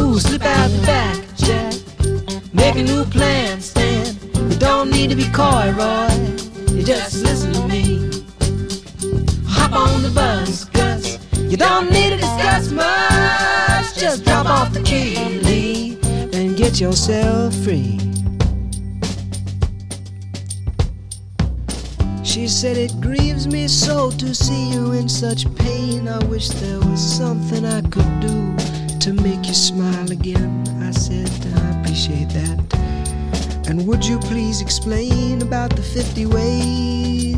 Ooh, 0.00 0.18
slip 0.18 0.44
out 0.44 0.68
the 0.70 0.82
back, 0.84 1.18
Jack. 1.36 1.74
Make 2.52 2.74
a 2.74 2.82
new 2.82 3.04
plan, 3.04 3.60
Stan. 3.60 4.16
You 4.50 4.56
don't 4.56 4.90
need 4.90 5.10
to 5.10 5.14
be 5.14 5.28
coy, 5.30 5.72
Roy. 5.78 6.31
You 11.52 11.58
don't 11.58 11.90
need 11.90 12.08
to 12.08 12.16
discuss 12.16 12.70
much. 12.70 13.94
Just 13.94 14.24
drop 14.24 14.46
off 14.46 14.72
the 14.72 14.80
key, 14.80 15.38
leave, 15.40 16.02
and 16.32 16.56
get 16.56 16.80
yourself 16.80 17.54
free. 17.56 17.98
She 22.24 22.48
said, 22.48 22.78
It 22.78 22.98
grieves 23.02 23.46
me 23.46 23.68
so 23.68 24.10
to 24.12 24.34
see 24.34 24.70
you 24.70 24.92
in 24.92 25.10
such 25.10 25.44
pain. 25.56 26.08
I 26.08 26.24
wish 26.24 26.48
there 26.48 26.80
was 26.80 27.18
something 27.18 27.66
I 27.66 27.82
could 27.82 28.20
do 28.20 28.56
to 29.00 29.12
make 29.12 29.46
you 29.46 29.52
smile 29.52 30.10
again. 30.10 30.64
I 30.80 30.90
said, 30.92 31.28
I 31.58 31.80
appreciate 31.80 32.30
that. 32.30 33.66
And 33.68 33.86
would 33.86 34.06
you 34.06 34.18
please 34.20 34.62
explain 34.62 35.42
about 35.42 35.76
the 35.76 35.82
50 35.82 36.24
ways? 36.24 37.31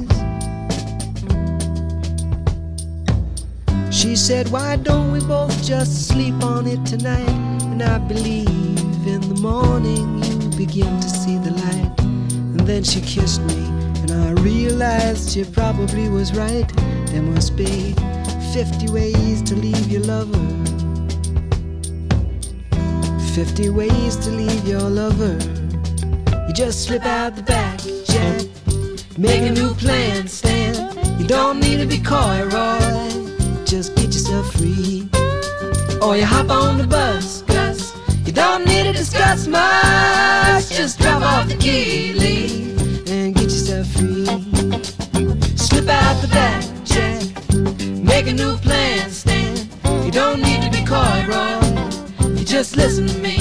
She 4.05 4.17
said, 4.17 4.51
Why 4.51 4.77
don't 4.77 5.13
we 5.13 5.21
both 5.21 5.65
just 5.65 6.09
sleep 6.09 6.35
on 6.45 6.67
it 6.67 6.85
tonight? 6.85 7.27
And 7.63 7.83
I 7.83 7.97
believe 7.97 8.47
in 9.07 9.23
the 9.23 9.41
morning 9.41 10.23
you 10.23 10.59
begin 10.59 11.01
to 11.01 11.09
see 11.09 11.39
the 11.39 11.53
light. 11.53 12.01
And 12.01 12.61
then 12.61 12.85
she 12.85 13.01
kissed 13.01 13.41
me, 13.41 13.65
and 14.03 14.11
I 14.11 14.33
realized 14.43 15.31
she 15.31 15.43
probably 15.43 16.11
was 16.11 16.37
right. 16.37 16.71
There 17.07 17.23
must 17.23 17.57
be 17.57 17.95
50 18.53 18.91
ways 18.93 19.41
to 19.45 19.57
leave 19.57 19.91
your 19.91 20.03
lover. 20.03 20.39
50 23.33 23.71
ways 23.71 24.17
to 24.17 24.31
leave 24.31 24.69
your 24.69 24.83
lover. 24.83 25.39
You 26.47 26.53
just 26.53 26.85
slip 26.85 27.07
out 27.07 27.37
the 27.37 27.43
back, 27.43 27.81
Jack. 28.05 28.43
Make 29.17 29.41
a 29.41 29.51
new 29.51 29.73
plan, 29.73 30.29
Stan. 30.29 31.19
You 31.19 31.27
don't 31.27 31.59
need 31.59 31.79
to 31.79 31.87
be 31.87 31.99
coy, 31.99 32.47
Roy. 32.53 33.14
Just 33.75 33.97
get 33.97 34.05
yourself 34.05 34.53
free. 34.53 35.09
Or 36.01 36.17
you 36.17 36.25
hop 36.25 36.49
on 36.49 36.79
the 36.79 36.87
bus, 36.87 37.43
Gus. 37.43 37.93
You 38.25 38.33
don't 38.33 38.65
need 38.67 38.85
to 38.85 38.93
discuss 38.93 39.49
much. 39.49 40.69
Just 40.69 41.01
drop 41.01 41.23
off 41.23 41.49
the 41.49 41.57
key, 41.57 42.13
Lee, 42.13 42.71
and 43.13 43.35
get 43.35 43.51
yourself 43.51 43.89
free. 43.89 44.27
Slip 45.57 45.89
out 45.89 46.23
the 46.23 46.29
back, 46.31 46.63
Jack. 46.85 47.25
Make 48.01 48.29
a 48.29 48.33
new 48.33 48.57
plan, 48.59 49.11
Stan. 49.11 49.57
You 50.05 50.13
don't 50.13 50.41
need 50.41 50.63
to 50.63 50.71
be 50.71 50.87
coy, 50.87 51.25
Roy. 51.27 52.39
You 52.39 52.45
just 52.45 52.77
listen 52.77 53.09
to 53.09 53.19
me. 53.19 53.39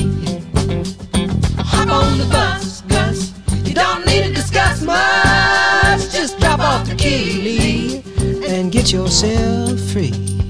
Hop 1.60 1.90
on 1.90 2.18
the 2.18 2.28
bus, 2.32 2.82
Gus. 2.88 3.34
You 3.66 3.76
don't 3.76 4.04
need 4.08 4.24
to 4.24 4.34
discuss 4.34 4.82
much. 4.82 6.12
Just 6.12 6.40
drop 6.40 6.60
off 6.60 6.90
the 6.90 6.96
key, 6.96 7.40
Lee, 7.40 7.63
and 8.54 8.72
get 8.72 8.92
yourself 8.92 9.80
free. 9.92 10.43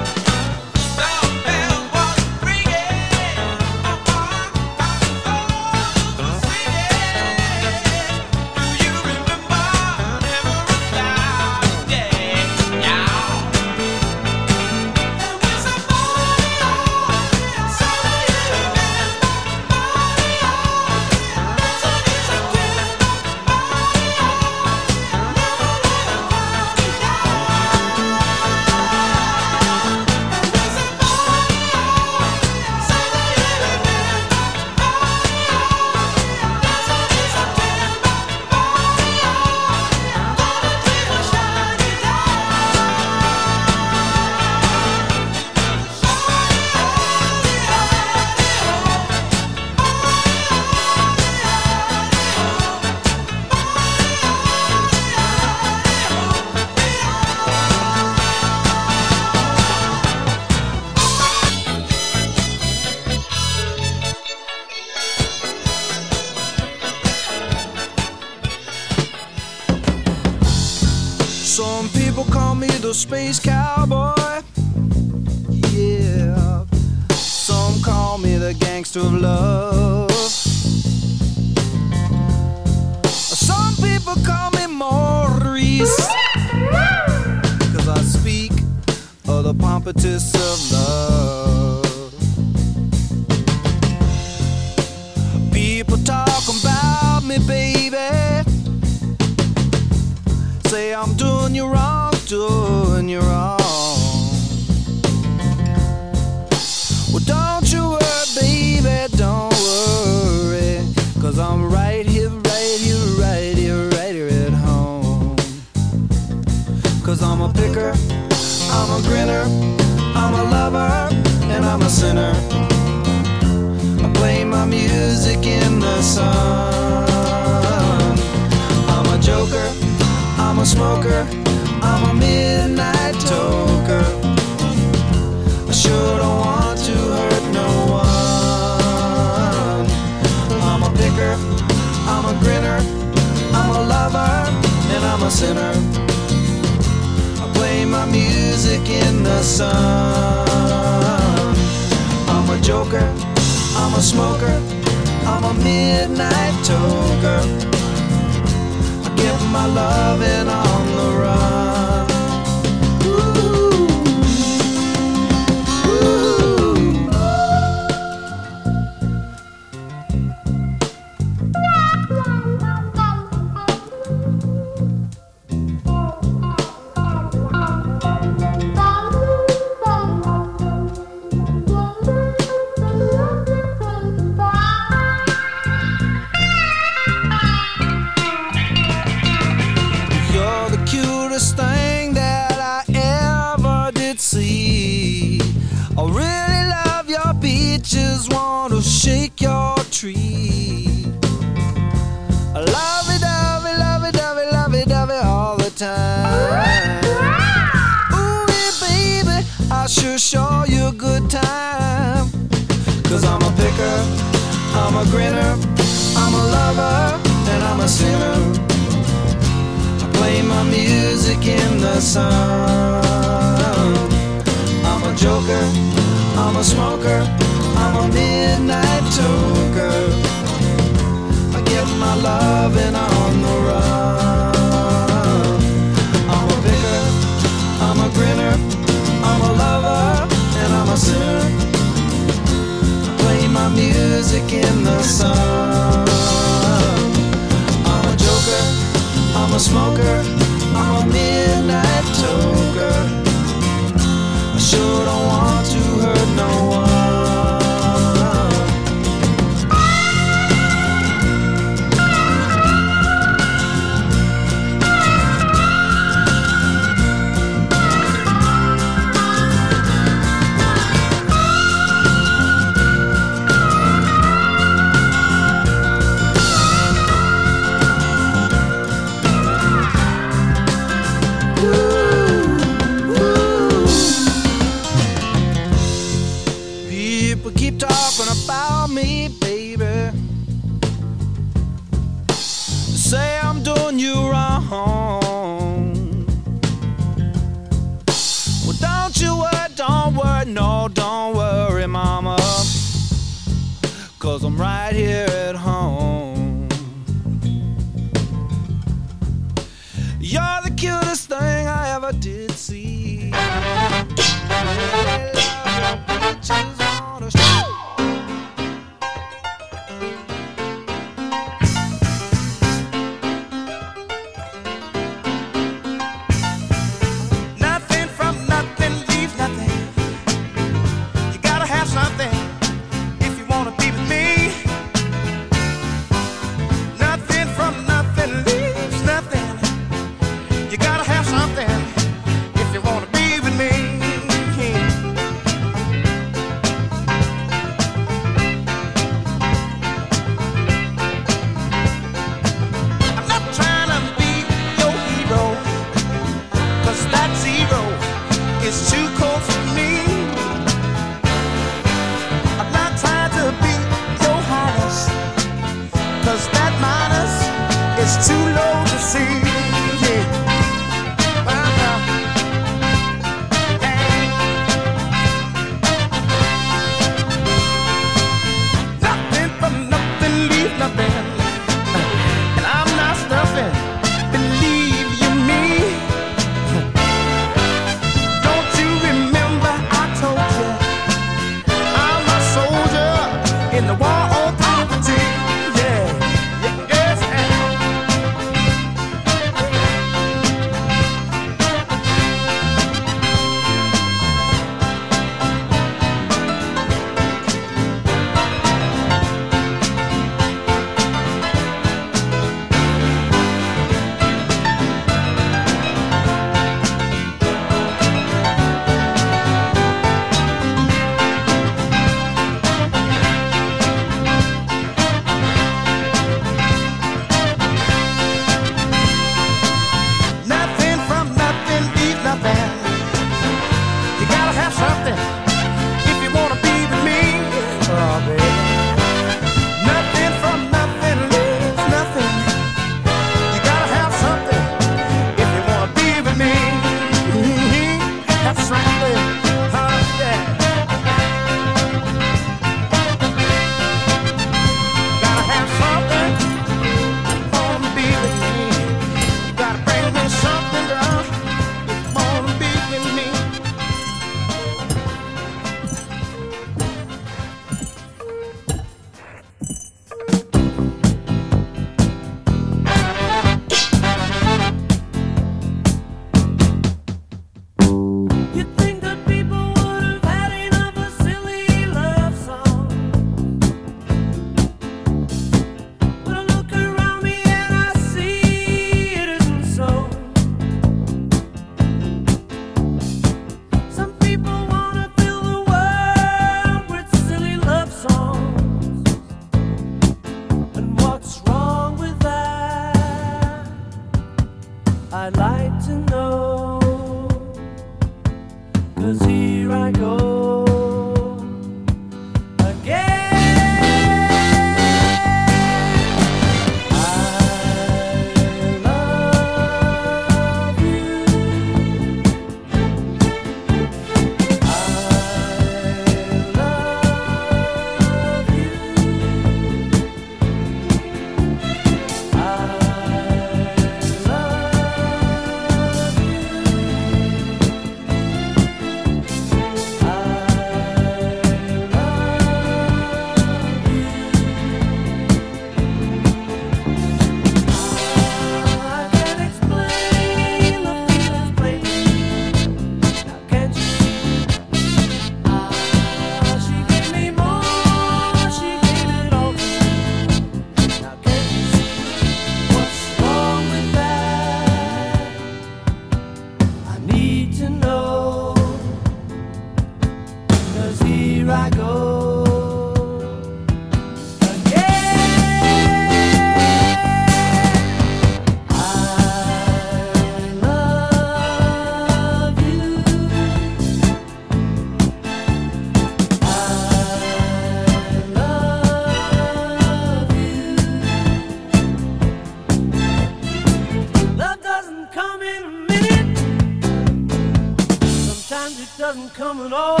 Doesn't 599.53 599.69
come 599.69 600.00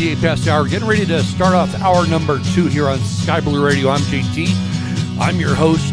past 0.00 0.48
hour. 0.48 0.66
Getting 0.66 0.88
ready 0.88 1.04
to 1.04 1.22
start 1.22 1.54
off 1.54 1.74
hour 1.82 2.06
number 2.06 2.40
two 2.54 2.66
here 2.66 2.88
on 2.88 2.98
Sky 3.00 3.38
Blue 3.38 3.62
Radio. 3.62 3.90
I'm 3.90 4.00
JT. 4.00 4.48
I'm 5.20 5.38
your 5.38 5.54
host. 5.54 5.92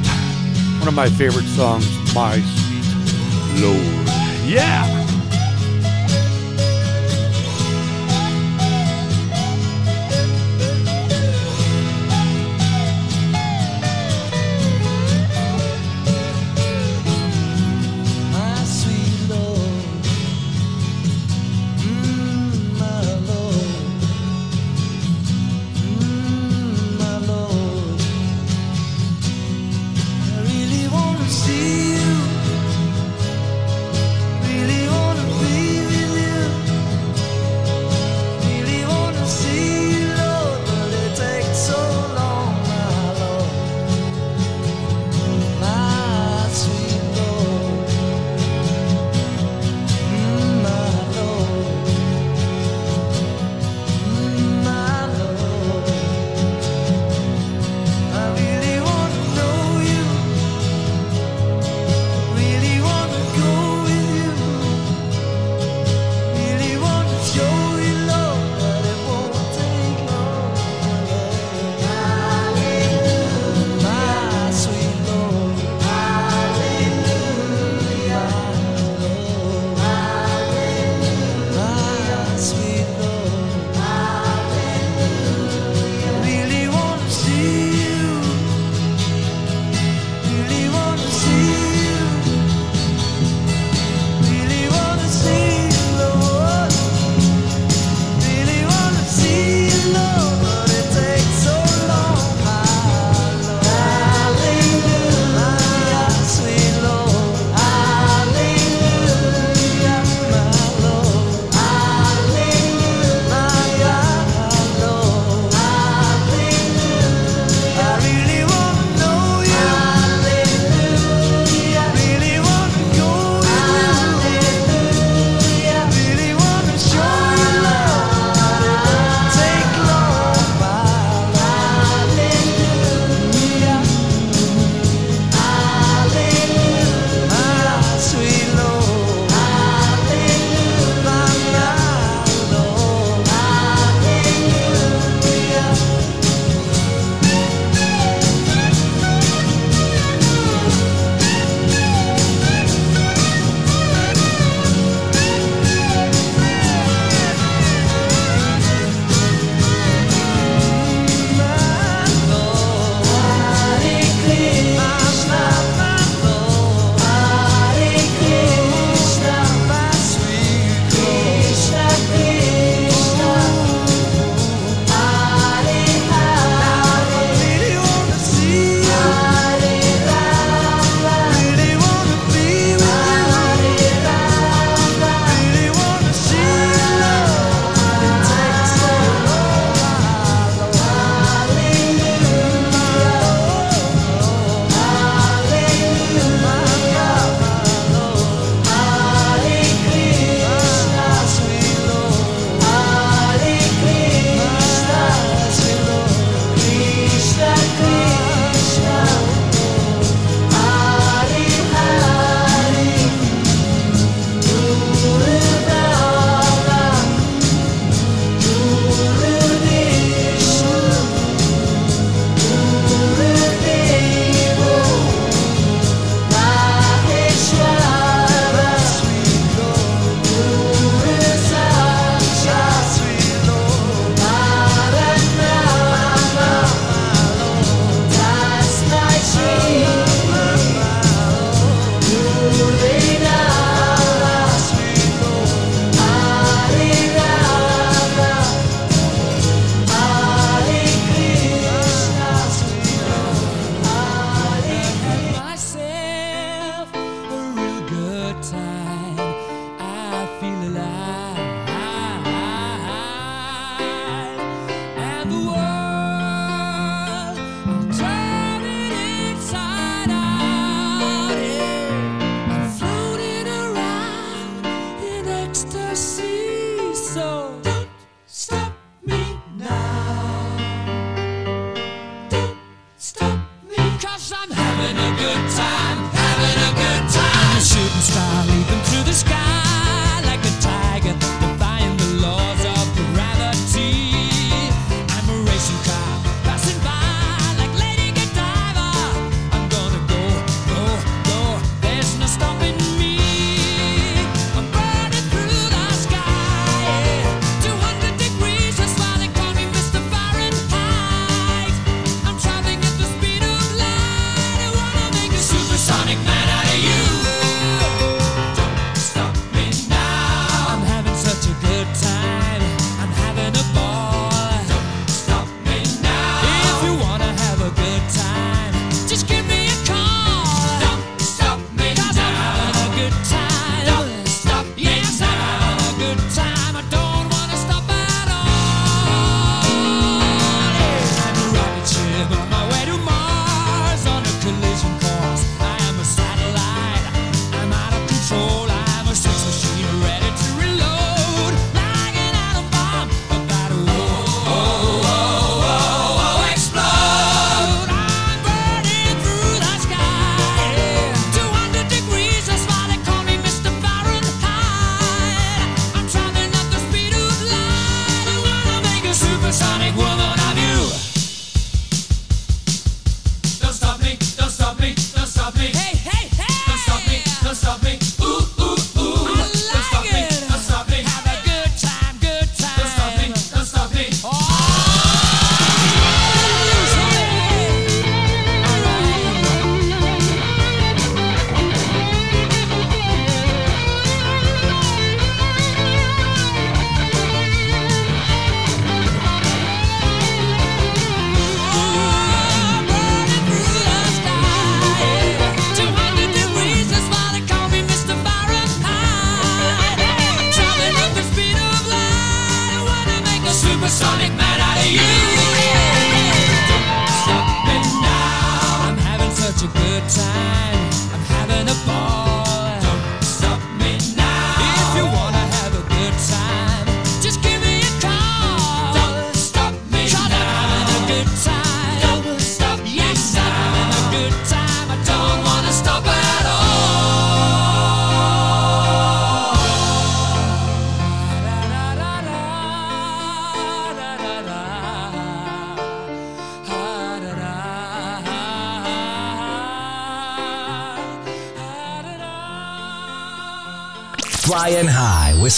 One 0.79 0.87
of 0.87 0.93
my 0.93 1.09
favorite 1.09 1.43
songs, 1.43 1.85
My 2.15 2.39
Sweet 2.39 3.61
Lord. 3.61 4.07
Yeah! 4.47 5.06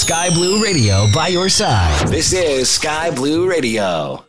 Sky 0.09 0.31
Blue 0.31 0.63
Radio 0.63 1.05
by 1.13 1.27
your 1.27 1.49
side. 1.49 2.07
This 2.07 2.33
is 2.33 2.67
Sky 2.67 3.11
Blue 3.11 3.47
Radio. 3.47 4.25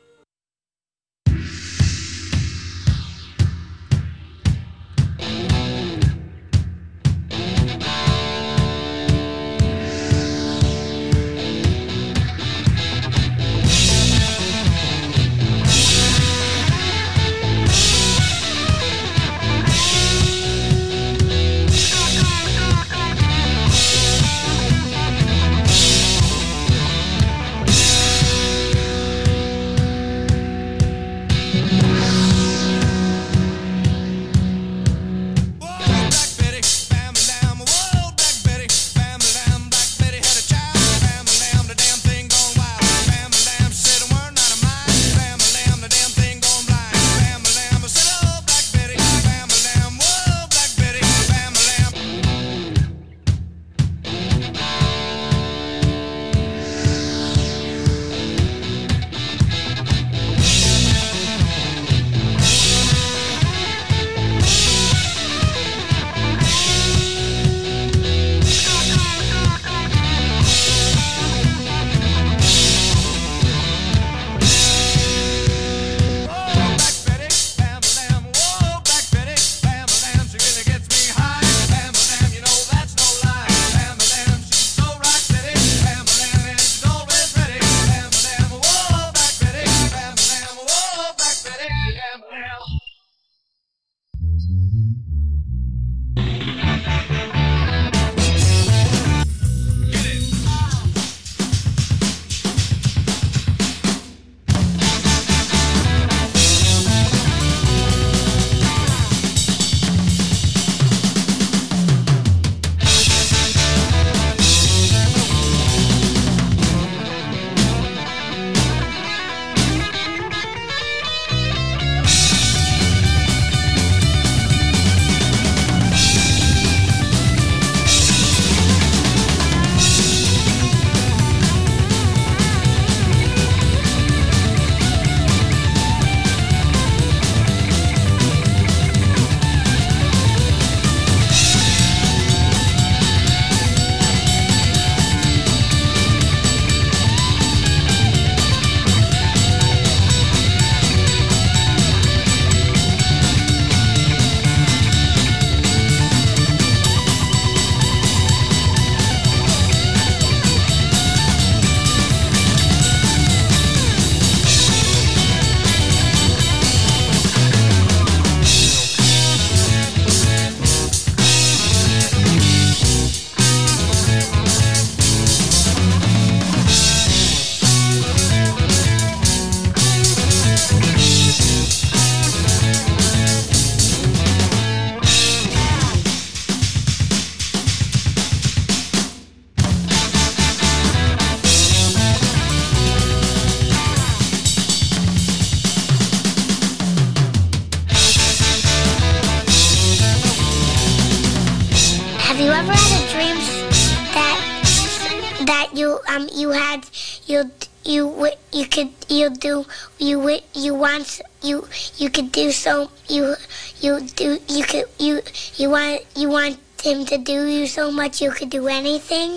you 213.09 213.35
you 213.81 214.01
do 214.17 214.39
you 214.49 214.65
could 214.65 214.85
you 214.99 215.21
you 215.57 215.71
want 215.71 216.03
you 216.17 216.29
want 216.29 216.59
him 216.83 217.05
to 217.07 217.19
do 217.19 217.47
you 217.47 217.67
so 217.67 217.91
much 217.91 218.23
you 218.23 218.31
could 218.31 218.51
do 218.51 218.69
anything. 218.69 219.31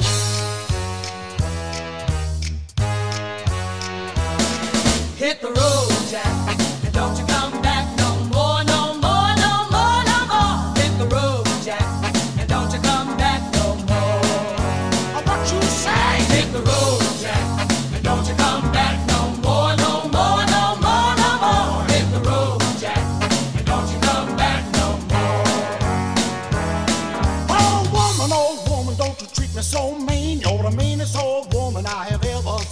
Hit 5.18 5.42
the 5.42 5.48
road, 5.48 6.10
Jack. 6.10 6.43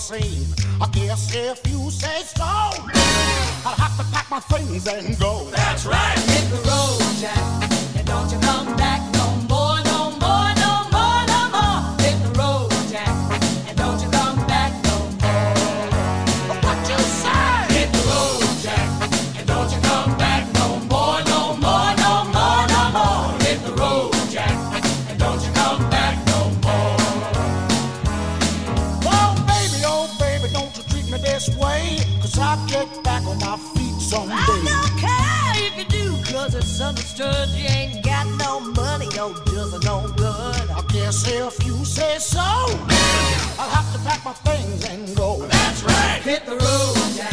I 0.10 0.90
guess 0.94 1.36
if 1.36 1.61
you 1.68 1.91
say 1.91 2.23
so, 2.23 2.44
I'll 2.44 3.76
have 3.76 3.95
to 3.98 4.03
pack 4.11 4.32
my 4.32 4.40
things 4.40 4.88
and 4.88 5.18
go. 5.19 5.45
That's 5.52 5.86
right. 5.86 6.18
Hit 6.18 6.49
the 6.49 6.57
road, 6.68 7.19
Jack. 7.19 7.70
Do, 36.81 36.87
cause 36.87 36.99
it's 36.99 37.19
understood 37.19 37.49
you 37.49 37.67
ain't 37.67 38.03
got 38.03 38.25
no 38.37 38.59
money, 38.59 39.07
no 39.15 39.33
does 39.45 39.73
no 39.83 40.07
good. 40.15 40.69
I 40.69 40.83
guess 40.89 41.27
if 41.27 41.65
you 41.65 41.85
say 41.85 42.17
so, 42.19 42.39
I'll 43.59 43.69
have 43.69 43.93
to 43.93 43.99
pack 43.99 44.25
my 44.25 44.33
things 44.33 44.85
and 44.89 45.15
go. 45.15 45.45
That's 45.47 45.83
right. 45.83 46.21
Hit 46.23 46.45
the 46.45 46.57
road, 46.57 47.15
Jack, 47.15 47.30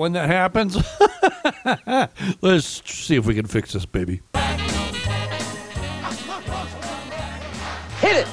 when 0.00 0.14
that 0.14 0.30
happens? 0.30 0.78
Let's 2.40 2.82
see 2.90 3.16
if 3.16 3.26
we 3.26 3.34
can 3.34 3.46
fix 3.46 3.74
this, 3.74 3.84
baby. 3.84 4.22
Hit 8.00 8.16
it. 8.16 8.26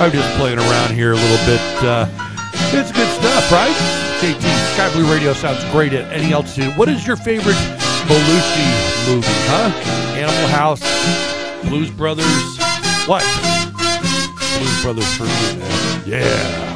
I'm 0.00 0.12
just 0.12 0.38
playing 0.38 0.58
around 0.58 0.94
here 0.94 1.10
a 1.10 1.16
little 1.16 1.44
bit. 1.44 1.58
Uh, 1.82 2.06
it's 2.72 2.92
good 2.92 3.08
stuff, 3.18 3.50
right? 3.50 3.74
JT, 4.20 4.40
Sky 4.74 4.88
Blue 4.92 5.12
Radio 5.12 5.32
sounds 5.32 5.64
great 5.72 5.92
at 5.94 6.12
any 6.12 6.32
altitude. 6.32 6.76
What 6.76 6.88
is 6.88 7.04
your 7.04 7.16
favorite 7.16 7.56
Belushi 8.06 8.68
movie, 9.08 9.26
huh? 9.50 9.72
Animal 10.14 10.46
House, 10.46 10.80
Blues 11.68 11.90
Brothers, 11.90 12.24
what? 13.08 13.24
Blues 14.60 14.82
Brothers 14.82 15.12
for 15.16 15.24
me, 15.24 15.56
man. 15.58 16.02
Yeah. 16.06 16.71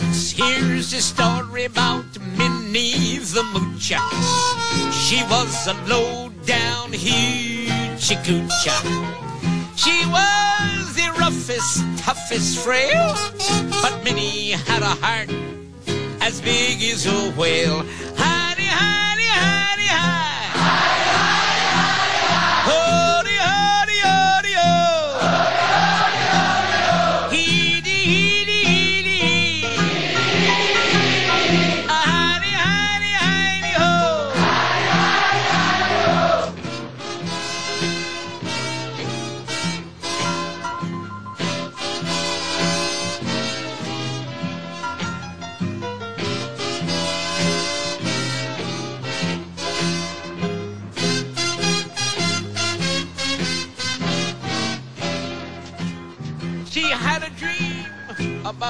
Folks, 0.00 0.30
here's 0.32 0.92
a 0.92 1.00
story 1.00 1.64
about 1.64 2.04
Minnie 2.36 3.18
the 3.18 3.42
Moocher. 3.52 4.00
She 4.92 5.22
was 5.24 5.66
a 5.66 5.74
low 5.88 6.28
down 6.44 6.90
hoochie 6.92 8.18
coocher. 8.26 8.80
She 9.76 9.96
was 10.06 10.94
the 10.94 11.08
roughest, 11.18 11.84
toughest 11.98 12.58
frail, 12.58 13.14
but 13.82 14.02
Minnie 14.04 14.50
had 14.50 14.82
a 14.82 14.94
heart 15.04 15.30
as 16.20 16.40
big 16.40 16.82
as 16.82 17.06
a 17.06 17.30
whale. 17.32 17.84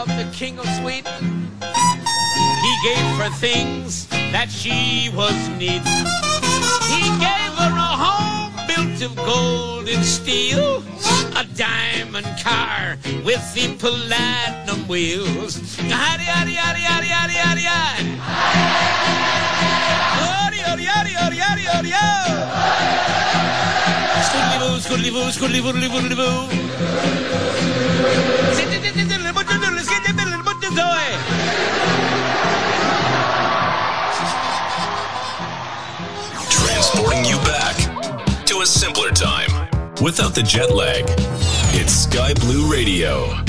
The 0.06 0.28
king 0.32 0.58
of 0.58 0.66
Sweden. 0.80 1.50
He 1.60 2.72
gave 2.82 3.06
her 3.18 3.30
things 3.36 4.06
that 4.08 4.48
she 4.50 5.10
was 5.14 5.36
needing. 5.58 6.06
He 6.92 7.02
gave 7.18 7.52
her 7.58 7.74
a 7.74 7.92
home 8.04 8.52
built 8.66 9.02
of 9.02 9.16
gold 9.16 9.88
and 9.88 10.04
steel, 10.04 10.82
a 11.36 11.44
diamond 11.54 12.26
car 12.42 12.96
with 13.24 13.42
the 13.54 13.74
platinum 13.78 14.86
wheels. 14.88 15.76
Howdy, 15.76 16.24
howdy, 16.24 16.54
howdy, 16.54 16.80
howdy, 16.80 17.08
howdy, 17.08 17.62
howdy. 17.62 18.16
Howdy, 20.16 20.58
howdy, 20.58 20.84
howdy, 20.84 21.12
howdy, 21.12 21.36
howdy, 21.36 21.62
howdy, 21.62 21.90
howdy. 21.90 23.65
Transporting 36.50 37.24
you 37.24 37.36
back 37.38 37.76
to 38.46 38.60
a 38.60 38.66
simpler 38.66 39.10
time 39.10 39.50
without 40.02 40.34
the 40.34 40.42
jet 40.42 40.70
lag. 40.74 41.04
It's 41.78 41.92
Sky 41.92 42.34
Blue 42.34 42.70
Radio. 42.70 43.45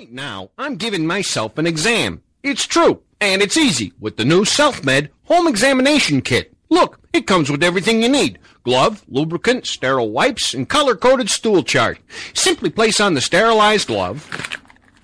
Right 0.00 0.10
now, 0.10 0.48
I'm 0.56 0.76
giving 0.76 1.06
myself 1.06 1.58
an 1.58 1.66
exam. 1.66 2.22
It's 2.42 2.66
true, 2.66 3.02
and 3.20 3.42
it's 3.42 3.58
easy 3.58 3.92
with 4.00 4.16
the 4.16 4.24
new 4.24 4.46
self-med 4.46 5.10
home 5.24 5.46
examination 5.46 6.22
kit. 6.22 6.54
Look, 6.70 6.98
it 7.12 7.26
comes 7.26 7.50
with 7.50 7.62
everything 7.62 8.02
you 8.02 8.08
need. 8.08 8.38
Glove, 8.62 9.04
lubricant, 9.08 9.66
sterile 9.66 10.10
wipes, 10.10 10.54
and 10.54 10.66
color-coded 10.66 11.28
stool 11.28 11.62
chart. 11.62 11.98
Simply 12.32 12.70
place 12.70 12.98
on 12.98 13.12
the 13.12 13.20
sterilized 13.20 13.88
glove, 13.88 14.26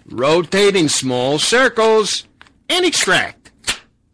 rotate 0.07 0.77
in 0.77 0.89
small 0.89 1.39
circles, 1.39 2.27
and 2.71 2.87
extract. 2.87 3.53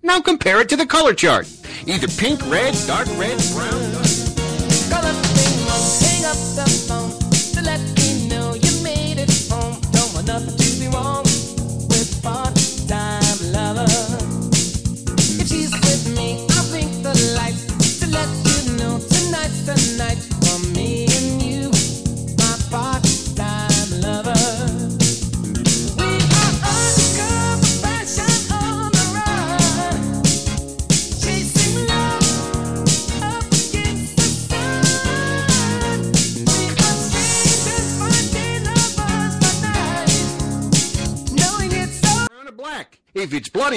Now 0.03 0.21
compare 0.21 0.61
it 0.63 0.69
to 0.71 0.77
the 0.77 0.85
color 0.85 1.15
chart. 1.15 1.49
Either 1.87 2.09
pink, 2.09 2.45
red, 2.51 2.75
dark 2.89 3.07
red, 3.17 3.41
brown, 3.55 4.02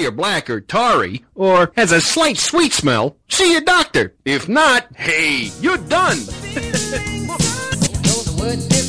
or 0.06 0.12
black 0.12 0.50
or 0.50 0.62
tarry, 0.62 1.26
or 1.34 1.72
has 1.76 1.92
a 1.92 2.02
slight 2.02 2.38
sweet 2.38 2.74
smell, 2.74 3.18
see 3.28 3.52
your 3.52 3.62
doctor. 3.62 4.14
If 4.24 4.48
not, 4.48 4.88
hey, 4.96 5.52
you're 5.60 5.78
done. 5.78 6.18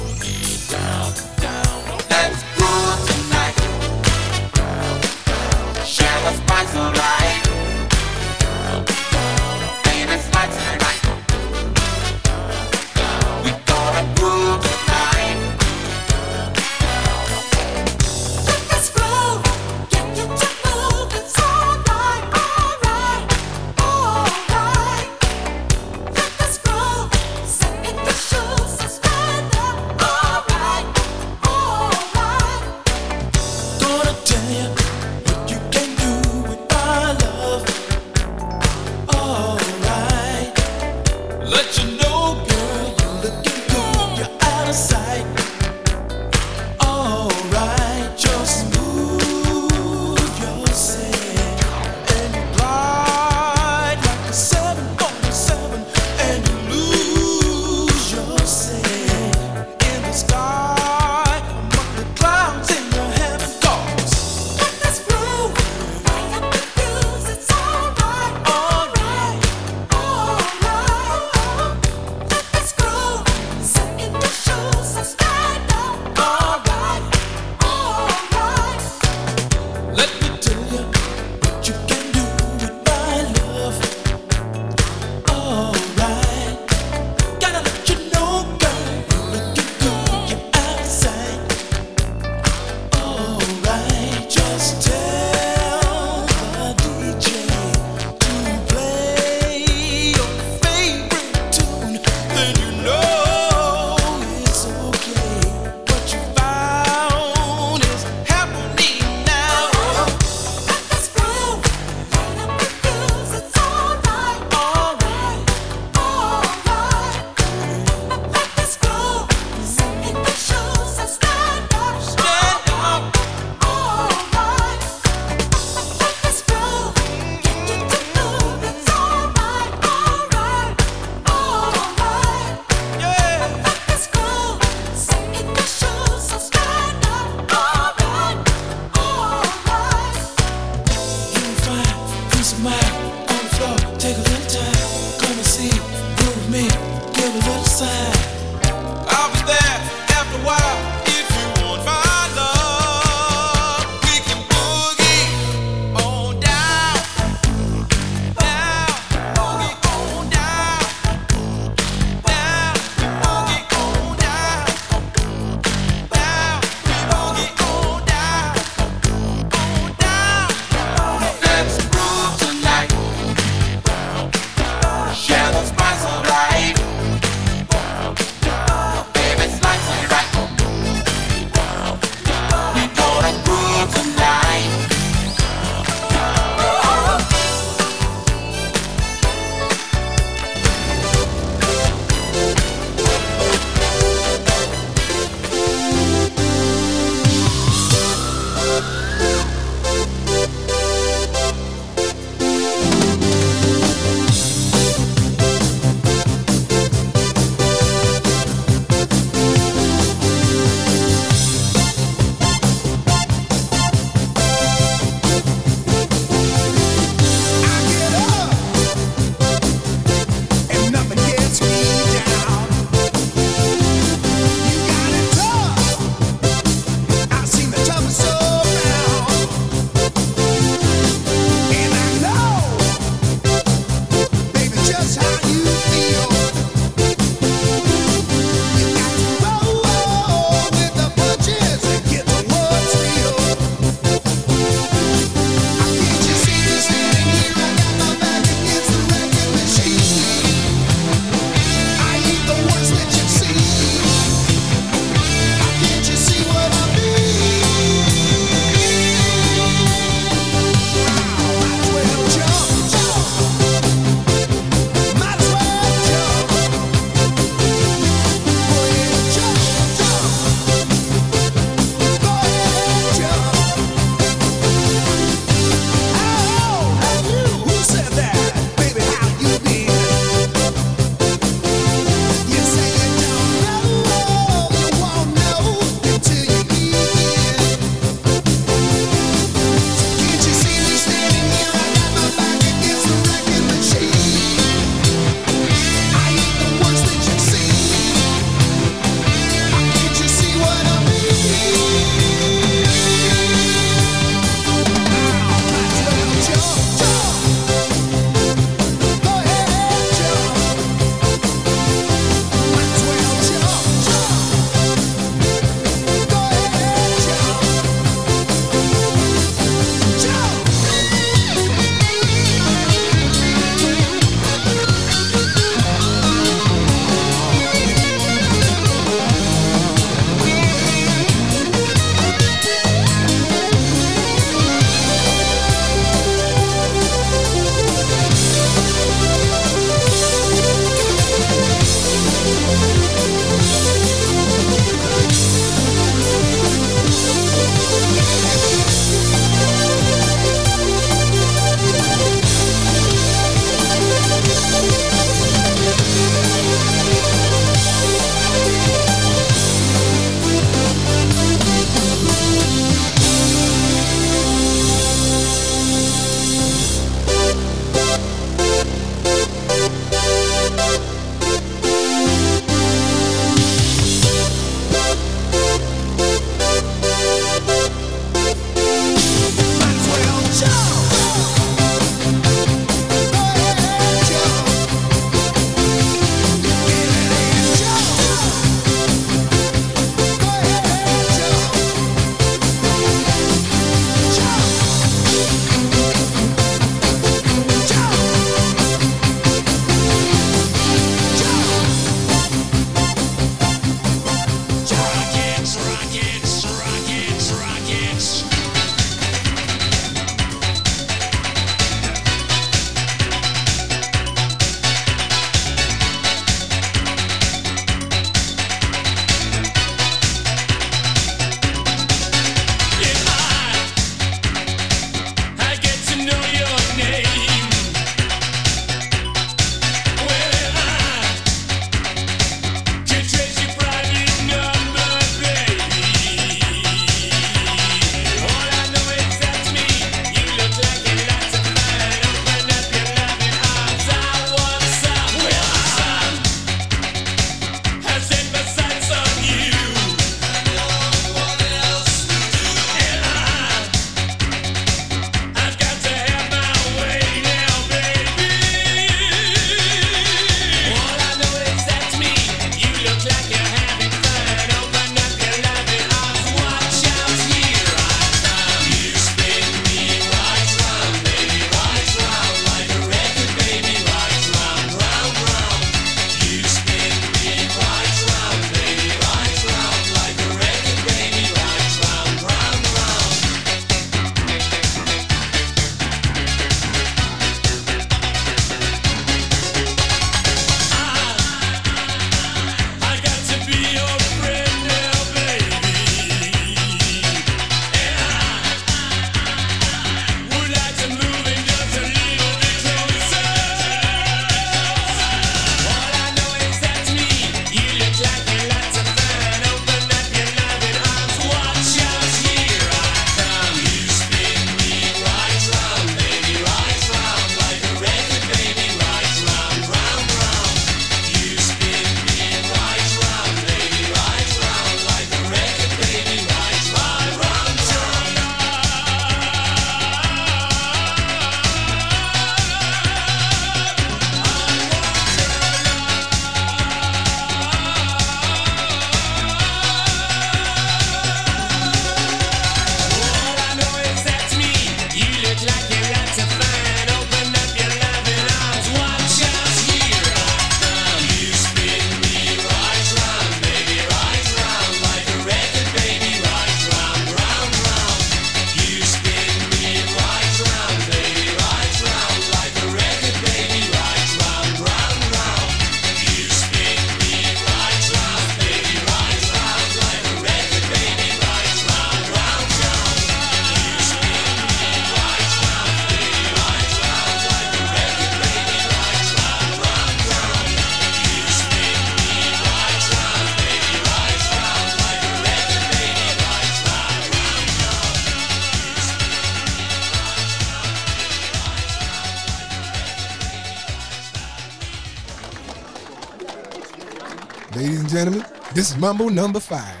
Mambo 599.04 599.28
number 599.28 599.60
five. 599.60 600.00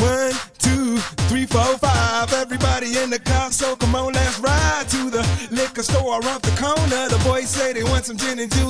One, 0.00 0.32
two, 0.58 0.98
three, 1.28 1.46
four, 1.46 1.62
five. 1.78 2.32
Everybody 2.32 2.98
in 2.98 3.10
the 3.10 3.20
car, 3.20 3.52
so 3.52 3.76
come 3.76 3.94
on, 3.94 4.12
let's 4.12 4.40
ride 4.40 4.86
to 4.88 5.10
the 5.10 5.48
liquor 5.52 5.84
store 5.84 6.18
around 6.20 6.42
the 6.42 6.50
corner. 6.60 7.08
The 7.08 7.22
boys 7.24 7.48
say 7.48 7.74
they 7.74 7.84
want 7.84 8.06
some 8.06 8.16
gin 8.16 8.40
and 8.40 8.52
juice. 8.52 8.63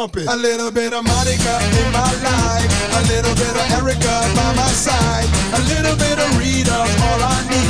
trumpet. 0.00 0.26
A 0.28 0.36
little 0.36 0.70
bit 0.70 0.92
of 0.94 1.04
Monica 1.04 1.54
in 1.78 1.92
my 1.92 2.12
life. 2.24 2.70
A 2.96 3.02
little 3.12 3.34
bit 3.34 3.54
of 3.60 3.66
Erica 3.76 4.16
by 4.34 4.54
my 4.56 4.68
side. 4.68 5.28
A 5.52 5.60
little 5.68 5.96
bit 5.96 6.18
of 6.18 6.38
Rita's 6.38 7.02
all 7.02 7.22
I 7.22 7.46
need. 7.50 7.69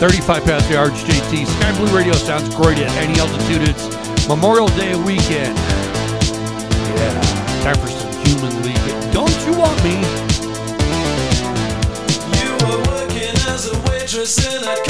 35 0.00 0.44
past 0.44 0.66
the 0.70 0.78
average 0.78 0.96
JT. 1.04 1.46
Sky 1.46 1.76
Blue 1.76 1.94
Radio 1.94 2.14
sounds 2.14 2.54
great 2.54 2.78
at 2.78 2.90
any 2.96 3.20
altitude. 3.20 3.68
It's 3.68 4.26
Memorial 4.26 4.68
Day 4.68 4.96
weekend. 4.96 5.54
Yeah. 6.96 7.20
Time 7.62 7.76
for 7.76 7.88
some 7.88 8.10
human 8.24 8.62
league. 8.62 9.12
Don't 9.12 9.28
you 9.44 9.52
want 9.52 9.76
me? 9.84 10.00
You 12.40 12.50
were 12.64 12.80
working 12.88 13.36
as 13.52 13.68
a 13.70 13.78
waitress 13.90 14.38
and 14.48 14.64
I 14.64 14.89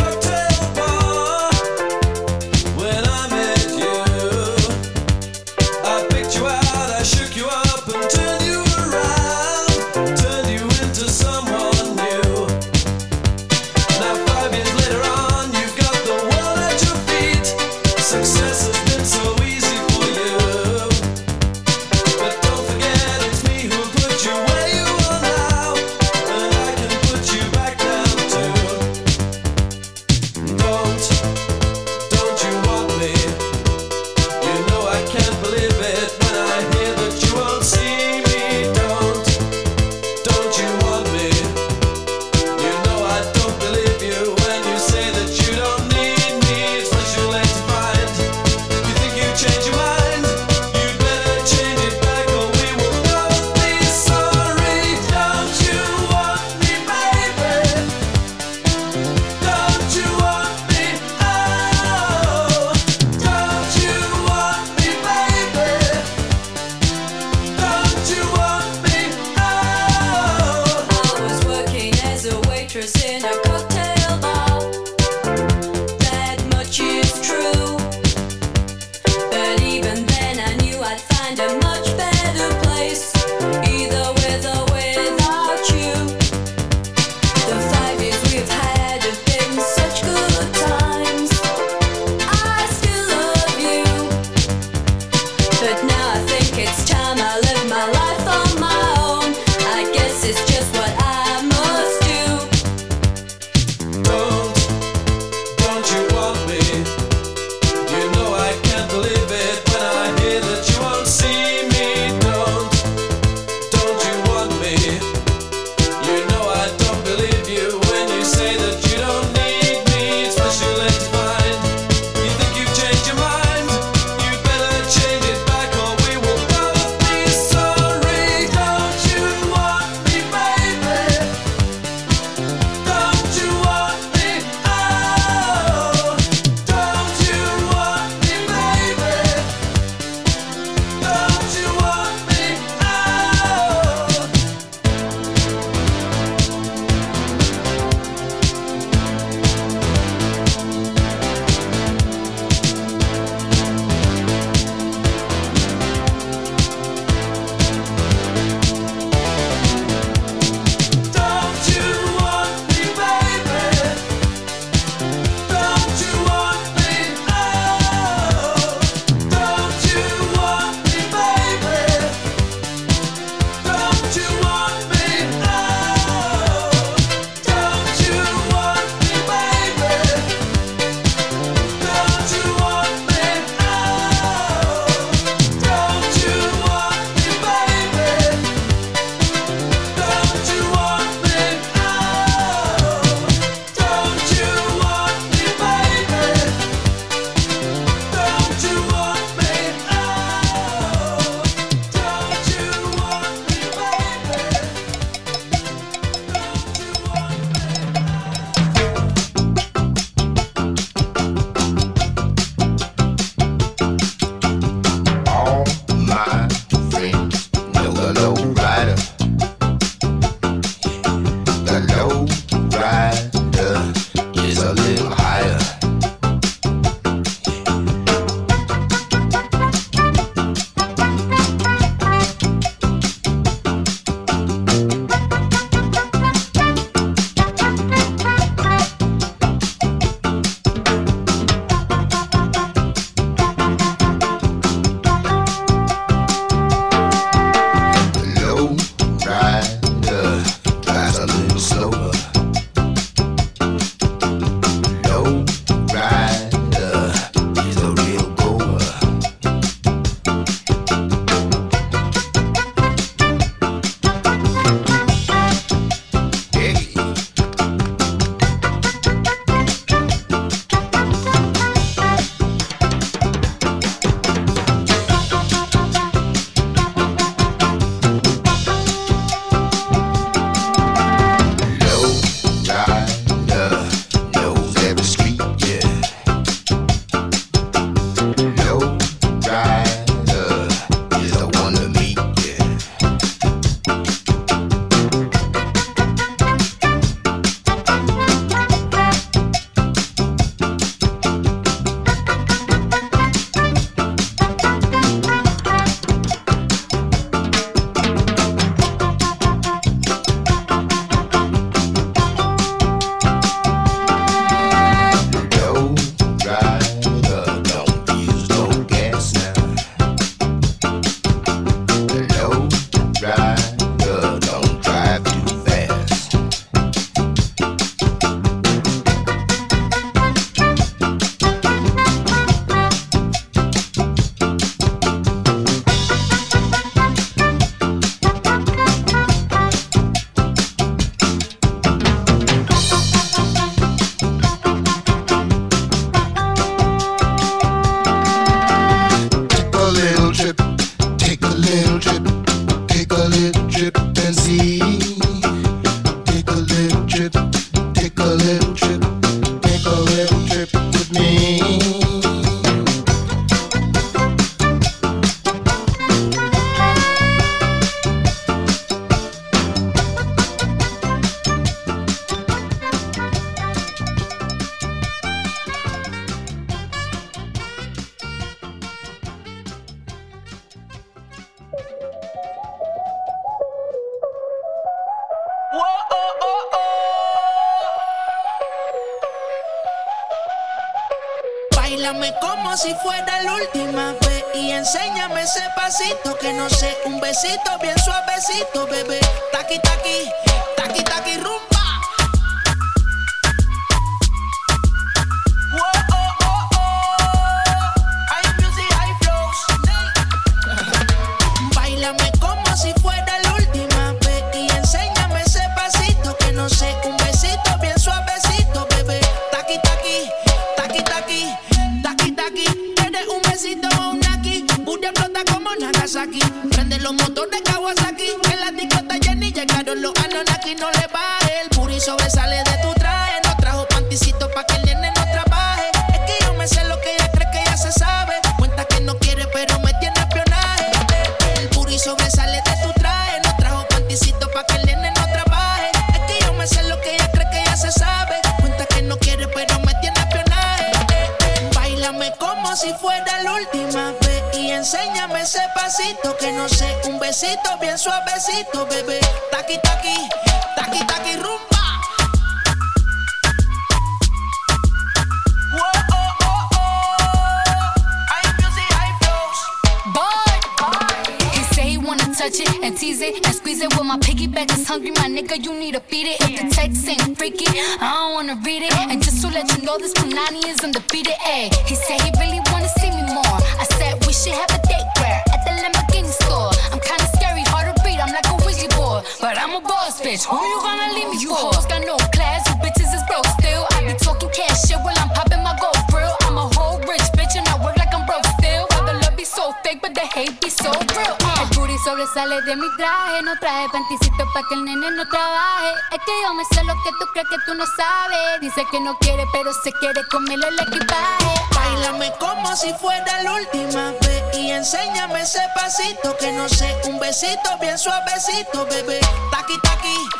Dice 508.76 508.86
que 508.88 509.00
no 509.00 509.18
quiere, 509.18 509.42
pero 509.52 509.72
se 509.82 509.92
quiere 509.94 510.20
comer 510.30 510.60
el 510.64 510.78
equipaje. 510.78 511.54
Bailame 511.74 512.32
como 512.38 512.76
si 512.76 512.94
fuera 512.94 513.42
la 513.42 513.54
última 513.54 514.12
vez 514.20 514.44
y 514.56 514.70
enséñame 514.70 515.40
ese 515.40 515.58
pasito 515.74 516.36
que 516.36 516.52
no 516.52 516.68
sé, 516.68 516.96
un 517.08 517.18
besito 517.18 517.76
bien 517.80 517.98
suavecito, 517.98 518.86
bebé. 518.86 519.18
Taqui 519.50 519.76
taqui. 519.80 520.39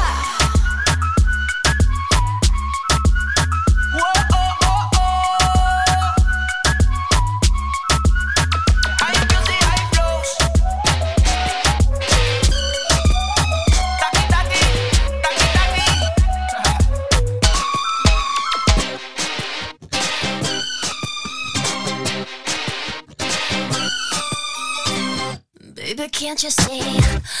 Can't 26.31 26.43
you 26.43 26.49
see? 26.49 27.40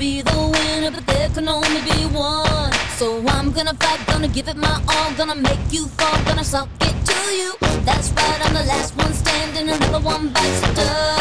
be 0.00 0.22
the 0.22 0.40
winner, 0.54 0.90
but 0.90 1.06
there 1.08 1.28
can 1.28 1.46
only 1.46 1.82
be 1.82 2.06
one. 2.06 2.72
So 2.96 3.22
I'm 3.28 3.52
gonna 3.52 3.74
fight, 3.74 4.00
gonna 4.06 4.28
give 4.28 4.48
it 4.48 4.56
my 4.56 4.82
all, 4.88 5.12
gonna 5.12 5.34
make 5.34 5.60
you 5.70 5.88
fall, 5.98 6.18
gonna 6.24 6.42
suck 6.42 6.70
it 6.80 6.96
to 7.04 7.18
you. 7.38 7.52
That's 7.84 8.10
right, 8.12 8.40
I'm 8.46 8.54
the 8.54 8.64
last 8.64 8.96
one 8.96 9.12
standing, 9.12 9.68
another 9.68 10.00
one 10.00 10.32
bites 10.32 10.60
the 10.62 10.72
dust. 10.74 11.19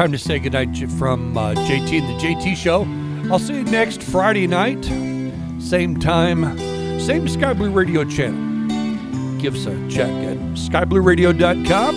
Time 0.00 0.12
to 0.12 0.18
say 0.18 0.38
goodnight 0.38 0.74
from 0.92 1.36
uh, 1.36 1.52
JT 1.52 2.00
and 2.00 2.08
the 2.08 2.14
JT 2.24 2.56
Show. 2.56 2.86
I'll 3.30 3.38
see 3.38 3.56
you 3.56 3.64
next 3.64 4.02
Friday 4.02 4.46
night, 4.46 4.82
same 5.60 6.00
time, 6.00 6.58
same 6.98 7.28
Sky 7.28 7.52
Blue 7.52 7.70
Radio 7.70 8.04
channel. 8.04 9.36
Give 9.38 9.54
us 9.54 9.66
a 9.66 9.74
check 9.90 10.08
at 10.08 10.38
skyblueradio.com. 10.54 11.96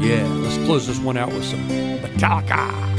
Yeah, 0.00 0.24
let's 0.44 0.58
close 0.64 0.86
this 0.86 1.00
one 1.00 1.16
out 1.16 1.32
with 1.32 1.44
some 1.44 1.68
Metallica. 1.68 2.89